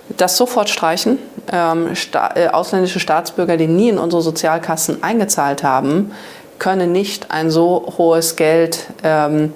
das 0.10 0.38
sofort 0.38 0.70
streichen. 0.70 1.18
Ähm, 1.52 1.96
sta 1.96 2.32
äh, 2.36 2.48
ausländische 2.48 3.00
Staatsbürger, 3.00 3.58
die 3.58 3.68
nie 3.68 3.90
in 3.90 3.98
unsere 4.00 4.22
Sozialkassen 4.22 5.04
eingezahlt 5.04 5.64
haben, 5.64 6.12
können 6.58 6.92
nicht 6.92 7.32
ein 7.32 7.52
so 7.52 7.94
hohes 7.98 8.36
Geld 8.36 8.88
ähm, 9.04 9.54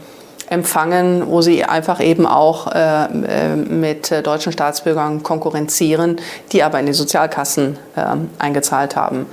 empfangen, 0.50 1.24
wo 1.28 1.42
sie 1.42 1.64
einfach 1.64 2.00
eben 2.00 2.26
auch 2.26 2.68
äh, 2.68 3.06
äh 3.06 3.56
mit 3.56 4.12
äh, 4.12 4.24
deutschen 4.24 4.52
Staatsbürgern 4.52 5.24
konkurrenzieren, 5.24 6.18
die 6.52 6.64
aber 6.64 6.80
in 6.80 6.86
die 6.86 6.94
Sozialkassen 6.94 7.78
äh, 7.96 8.02
eingezahlt 8.40 8.96
haben. 8.96 9.28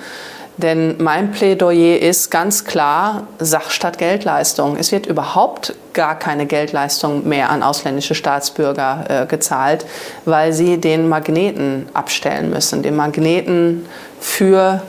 Denn 0.57 0.97
mein 0.99 1.33
Plädoyer 1.33 1.99
ist 1.99 2.31
ganz 2.31 2.65
klar 2.65 3.27
Sach 3.39 3.71
statt 3.71 3.99
Geldleistung. 3.99 4.77
Es 4.79 4.91
wird 4.91 5.07
überhaupt 5.07 5.75
gar 5.93 6.19
keine 6.19 6.47
Geldleistung 6.47 7.29
mehr 7.29 7.51
an 7.51 7.63
ausländische 7.63 8.15
Staatsbürger 8.15 9.05
äh, 9.09 9.27
gezahlt, 9.27 9.85
weil 10.25 10.53
sie 10.53 10.79
den 10.79 11.09
Magneten 11.09 11.89
abstellen 11.93 12.51
müssen, 12.51 12.83
den 12.83 12.97
Magneten 12.97 13.87
für 14.21 14.83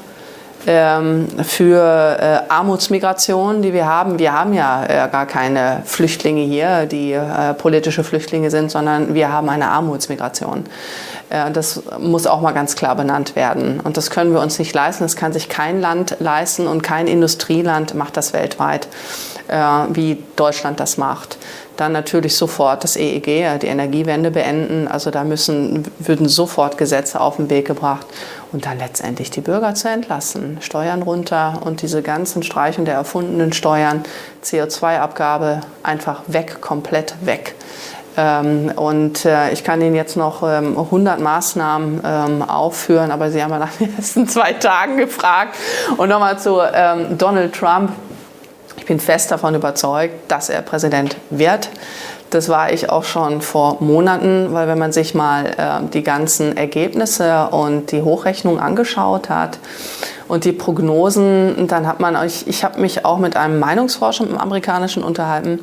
ähm, 0.67 1.27
für 1.43 2.17
äh, 2.19 2.51
Armutsmigration, 2.51 3.61
die 3.61 3.71
wir 3.71 3.87
haben. 3.87 4.19
Wir 4.19 4.33
haben 4.33 4.53
ja 4.53 4.83
äh, 4.83 5.09
gar 5.09 5.25
keine 5.25 5.81
Flüchtlinge 5.85 6.41
hier, 6.41 6.85
die 6.85 7.13
äh, 7.13 7.53
politische 7.53 8.03
Flüchtlinge 8.03 8.51
sind, 8.51 8.69
sondern 8.69 9.13
wir 9.13 9.31
haben 9.31 9.47
eine 9.49 9.69
Armutsmigration. 9.69 10.65
Äh, 11.29 11.51
das 11.51 11.81
muss 11.99 12.27
auch 12.27 12.41
mal 12.41 12.51
ganz 12.51 12.75
klar 12.75 12.95
benannt 12.95 13.35
werden. 13.37 13.79
Und 13.79 13.95
das 13.95 14.09
können 14.09 14.33
wir 14.33 14.41
uns 14.41 14.59
nicht 14.59 14.75
leisten. 14.75 15.05
Das 15.05 15.15
kann 15.15 15.31
sich 15.31 15.47
kein 15.47 15.79
Land 15.79 16.17
leisten 16.19 16.67
und 16.67 16.83
kein 16.83 17.07
Industrieland 17.07 17.93
macht 17.93 18.17
das 18.17 18.33
weltweit, 18.33 18.89
äh, 19.47 19.57
wie 19.89 20.21
Deutschland 20.35 20.81
das 20.81 20.97
macht. 20.97 21.37
Dann 21.77 21.91
natürlich 21.91 22.35
sofort 22.35 22.83
das 22.83 22.95
EEG, 22.95 23.59
die 23.61 23.67
Energiewende 23.67 24.31
beenden. 24.31 24.87
Also 24.87 25.11
da 25.11 25.23
müssen, 25.23 25.85
würden 25.99 26.27
sofort 26.27 26.77
Gesetze 26.77 27.21
auf 27.21 27.37
den 27.37 27.49
Weg 27.49 27.67
gebracht 27.67 28.05
und 28.51 28.65
dann 28.65 28.79
letztendlich 28.79 29.31
die 29.31 29.41
Bürger 29.41 29.75
zu 29.75 29.89
entlassen. 29.89 30.57
Steuern 30.61 31.03
runter 31.03 31.61
und 31.63 31.81
diese 31.81 32.01
ganzen 32.01 32.43
Streichen 32.43 32.85
der 32.85 32.95
erfundenen 32.95 33.53
Steuern, 33.53 34.03
CO2-Abgabe 34.43 35.61
einfach 35.83 36.21
weg, 36.27 36.61
komplett 36.61 37.15
weg. 37.21 37.55
Ähm, 38.17 38.71
und 38.75 39.25
äh, 39.25 39.51
ich 39.51 39.63
kann 39.63 39.79
Ihnen 39.79 39.93
jetzt 39.93 40.17
noch 40.17 40.41
100 40.41 41.17
ähm, 41.17 41.23
Maßnahmen 41.23 42.01
ähm, 42.03 42.41
aufführen, 42.41 43.11
aber 43.11 43.29
Sie 43.29 43.43
haben 43.43 43.51
ja 43.51 43.59
nach 43.59 43.73
den 43.73 43.95
ersten 43.95 44.27
zwei 44.27 44.53
Tagen 44.53 44.97
gefragt. 44.97 45.55
Und 45.97 46.09
nochmal 46.09 46.39
zu 46.39 46.59
Donald 47.17 47.53
Trump. 47.53 47.91
Ich 48.87 48.89
bin 48.89 49.01
fest 49.01 49.31
davon 49.31 49.53
überzeugt, 49.53 50.31
dass 50.31 50.47
er 50.47 50.61
Präsident 50.61 51.17
wird. 51.29 51.69
Das 52.29 52.47
war 52.47 52.71
ich 52.71 52.89
auch 52.89 53.03
schon 53.03 53.41
vor 53.41 53.75
Monaten, 53.81 54.53
weil 54.53 54.69
wenn 54.69 54.79
man 54.79 54.93
sich 54.93 55.13
mal 55.13 55.45
äh, 55.45 55.89
die 55.91 56.03
ganzen 56.03 56.55
Ergebnisse 56.55 57.49
und 57.51 57.91
die 57.91 58.01
Hochrechnung 58.01 58.61
angeschaut 58.61 59.29
hat 59.29 59.59
und 60.29 60.45
die 60.45 60.53
Prognosen, 60.53 61.67
dann 61.67 61.85
hat 61.85 61.99
man, 61.99 62.15
ich, 62.25 62.47
ich 62.47 62.63
habe 62.63 62.79
mich 62.79 63.03
auch 63.03 63.17
mit 63.17 63.35
einem 63.35 63.59
Meinungsforscher 63.59 64.25
im 64.25 64.37
amerikanischen 64.37 65.03
unterhalten, 65.03 65.59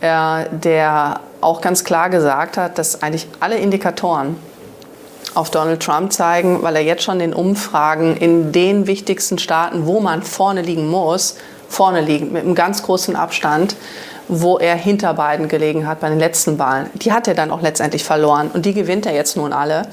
äh, 0.00 0.44
der 0.50 1.20
auch 1.42 1.60
ganz 1.60 1.84
klar 1.84 2.08
gesagt 2.08 2.56
hat, 2.56 2.78
dass 2.78 3.02
eigentlich 3.02 3.28
alle 3.38 3.58
Indikatoren 3.58 4.36
auf 5.34 5.50
Donald 5.50 5.82
Trump 5.82 6.10
zeigen, 6.10 6.62
weil 6.62 6.76
er 6.76 6.82
jetzt 6.82 7.02
schon 7.02 7.20
in 7.20 7.34
Umfragen 7.34 8.16
in 8.16 8.52
den 8.52 8.86
wichtigsten 8.86 9.36
Staaten, 9.38 9.84
wo 9.84 10.00
man 10.00 10.22
vorne 10.22 10.62
liegen 10.62 10.88
muss, 10.88 11.36
vorne 11.68 12.00
liegt 12.00 12.32
mit 12.32 12.44
einem 12.44 12.54
ganz 12.54 12.82
großen 12.82 13.16
Abstand 13.16 13.76
wo 14.28 14.58
er 14.58 14.74
hinter 14.74 15.14
Biden 15.14 15.48
gelegen 15.48 15.86
hat 15.86 16.00
bei 16.00 16.08
den 16.08 16.18
letzten 16.18 16.58
Wahlen. 16.58 16.90
Die 16.94 17.12
hat 17.12 17.28
er 17.28 17.34
dann 17.34 17.50
auch 17.50 17.62
letztendlich 17.62 18.04
verloren 18.04 18.50
und 18.52 18.66
die 18.66 18.74
gewinnt 18.74 19.06
er 19.06 19.14
jetzt 19.14 19.36
nun 19.36 19.52
alle. 19.52 19.86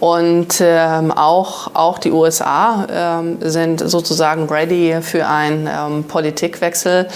Und 0.00 0.62
ähm, 0.62 1.12
auch, 1.12 1.74
auch 1.74 1.98
die 1.98 2.10
USA 2.10 2.86
ähm, 2.90 3.36
sind 3.40 3.80
sozusagen 3.80 4.48
ready 4.48 4.96
für 5.02 5.26
einen 5.26 5.68
ähm, 5.70 6.04
Politikwechsel. 6.04 7.06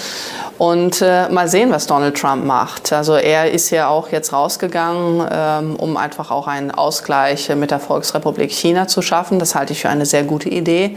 Und 0.59 1.01
äh, 1.01 1.27
mal 1.29 1.47
sehen, 1.47 1.71
was 1.71 1.87
Donald 1.87 2.15
Trump 2.15 2.45
macht. 2.45 2.93
Also 2.93 3.15
er 3.15 3.51
ist 3.51 3.71
ja 3.71 3.87
auch 3.89 4.09
jetzt 4.09 4.31
rausgegangen, 4.31 5.27
ähm, 5.29 5.75
um 5.75 5.97
einfach 5.97 6.29
auch 6.31 6.47
einen 6.47 6.71
Ausgleich 6.71 7.49
mit 7.55 7.71
der 7.71 7.79
Volksrepublik 7.79 8.51
China 8.51 8.87
zu 8.87 9.01
schaffen. 9.01 9.39
Das 9.39 9.55
halte 9.55 9.73
ich 9.73 9.81
für 9.81 9.89
eine 9.89 10.05
sehr 10.05 10.23
gute 10.23 10.49
Idee, 10.49 10.95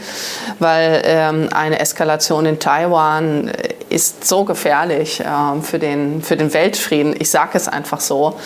weil 0.58 1.02
ähm, 1.04 1.48
eine 1.52 1.80
Eskalation 1.80 2.46
in 2.46 2.60
Taiwan 2.60 3.50
ist 3.88 4.28
so 4.28 4.44
gefährlich 4.44 5.20
äh, 5.20 5.24
für, 5.62 5.78
den, 5.78 6.22
für 6.22 6.36
den 6.36 6.52
Weltfrieden. 6.52 7.16
Ich 7.18 7.30
sage 7.30 7.52
es 7.54 7.66
einfach 7.66 8.00
so. 8.00 8.36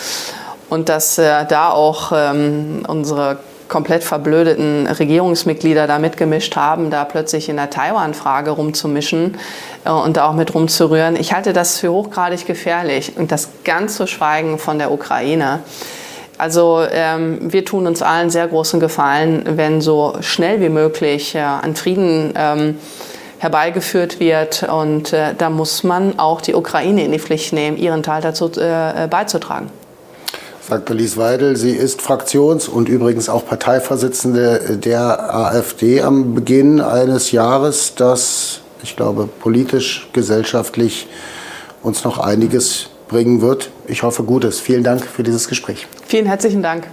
Und 0.73 0.89
dass 0.89 1.19
äh, 1.19 1.45
da 1.45 1.69
auch 1.69 2.11
ähm, 2.15 2.81
unsere 2.87 3.37
komplett 3.67 4.03
verblödeten 4.03 4.87
Regierungsmitglieder 4.87 5.85
da 5.85 5.99
mitgemischt 5.99 6.55
haben, 6.55 6.89
da 6.89 7.05
plötzlich 7.05 7.47
in 7.47 7.57
der 7.57 7.69
Taiwan-Frage 7.69 8.49
rumzumischen 8.49 9.37
äh, 9.85 9.91
und 9.91 10.17
da 10.17 10.27
auch 10.27 10.33
mit 10.33 10.55
rumzurühren. 10.55 11.15
Ich 11.15 11.31
halte 11.31 11.53
das 11.53 11.77
für 11.77 11.91
hochgradig 11.91 12.47
gefährlich. 12.47 13.13
Und 13.15 13.31
das 13.31 13.49
ganz 13.63 13.97
zu 13.97 14.07
schweigen 14.07 14.57
von 14.57 14.79
der 14.79 14.91
Ukraine. 14.91 15.59
Also 16.39 16.83
ähm, 16.91 17.37
wir 17.53 17.65
tun 17.65 17.85
uns 17.85 18.01
allen 18.01 18.31
sehr 18.31 18.47
großen 18.47 18.79
Gefallen, 18.79 19.43
wenn 19.45 19.79
so 19.79 20.15
schnell 20.21 20.59
wie 20.59 20.69
möglich 20.69 21.35
äh, 21.35 21.41
an 21.41 21.75
Frieden 21.75 22.33
ähm, 22.35 22.79
herbeigeführt 23.37 24.19
wird. 24.19 24.63
Und 24.63 25.13
äh, 25.13 25.35
da 25.37 25.51
muss 25.51 25.83
man 25.83 26.17
auch 26.17 26.41
die 26.41 26.55
Ukraine 26.55 27.05
in 27.05 27.11
die 27.11 27.19
Pflicht 27.19 27.53
nehmen, 27.53 27.77
ihren 27.77 28.01
Teil 28.01 28.23
dazu 28.23 28.49
äh, 28.59 29.07
beizutragen. 29.07 29.69
Sagt 30.67 30.89
Alice 30.89 31.17
Weidel, 31.17 31.57
sie 31.57 31.71
ist 31.71 32.01
Fraktions- 32.01 32.69
und 32.69 32.87
übrigens 32.87 33.27
auch 33.27 33.45
Parteivorsitzende 33.45 34.77
der 34.77 35.35
AfD 35.35 36.01
am 36.01 36.35
Beginn 36.35 36.79
eines 36.79 37.33
Jahres, 37.33 37.95
das, 37.95 38.61
ich 38.81 38.95
glaube, 38.95 39.27
politisch, 39.41 40.07
gesellschaftlich 40.13 41.07
uns 41.81 42.05
noch 42.05 42.17
einiges 42.17 42.87
bringen 43.09 43.41
wird. 43.41 43.71
Ich 43.87 44.03
hoffe 44.03 44.23
Gutes. 44.23 44.61
Vielen 44.61 44.85
Dank 44.85 45.05
für 45.05 45.23
dieses 45.23 45.49
Gespräch. 45.49 45.85
Vielen 46.07 46.27
herzlichen 46.27 46.63
Dank. 46.63 46.87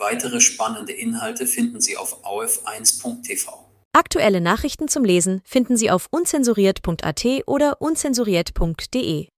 Weitere 0.00 0.40
spannende 0.40 0.92
Inhalte 0.92 1.46
finden 1.46 1.82
Sie 1.82 1.98
auf 1.98 2.24
auf1.tv. 2.24 3.70
Aktuelle 3.92 4.40
Nachrichten 4.40 4.88
zum 4.88 5.04
Lesen 5.04 5.42
finden 5.44 5.76
Sie 5.76 5.90
auf 5.90 6.06
unzensuriert.at 6.10 7.26
oder 7.46 7.82
unzensuriert.de. 7.82 9.28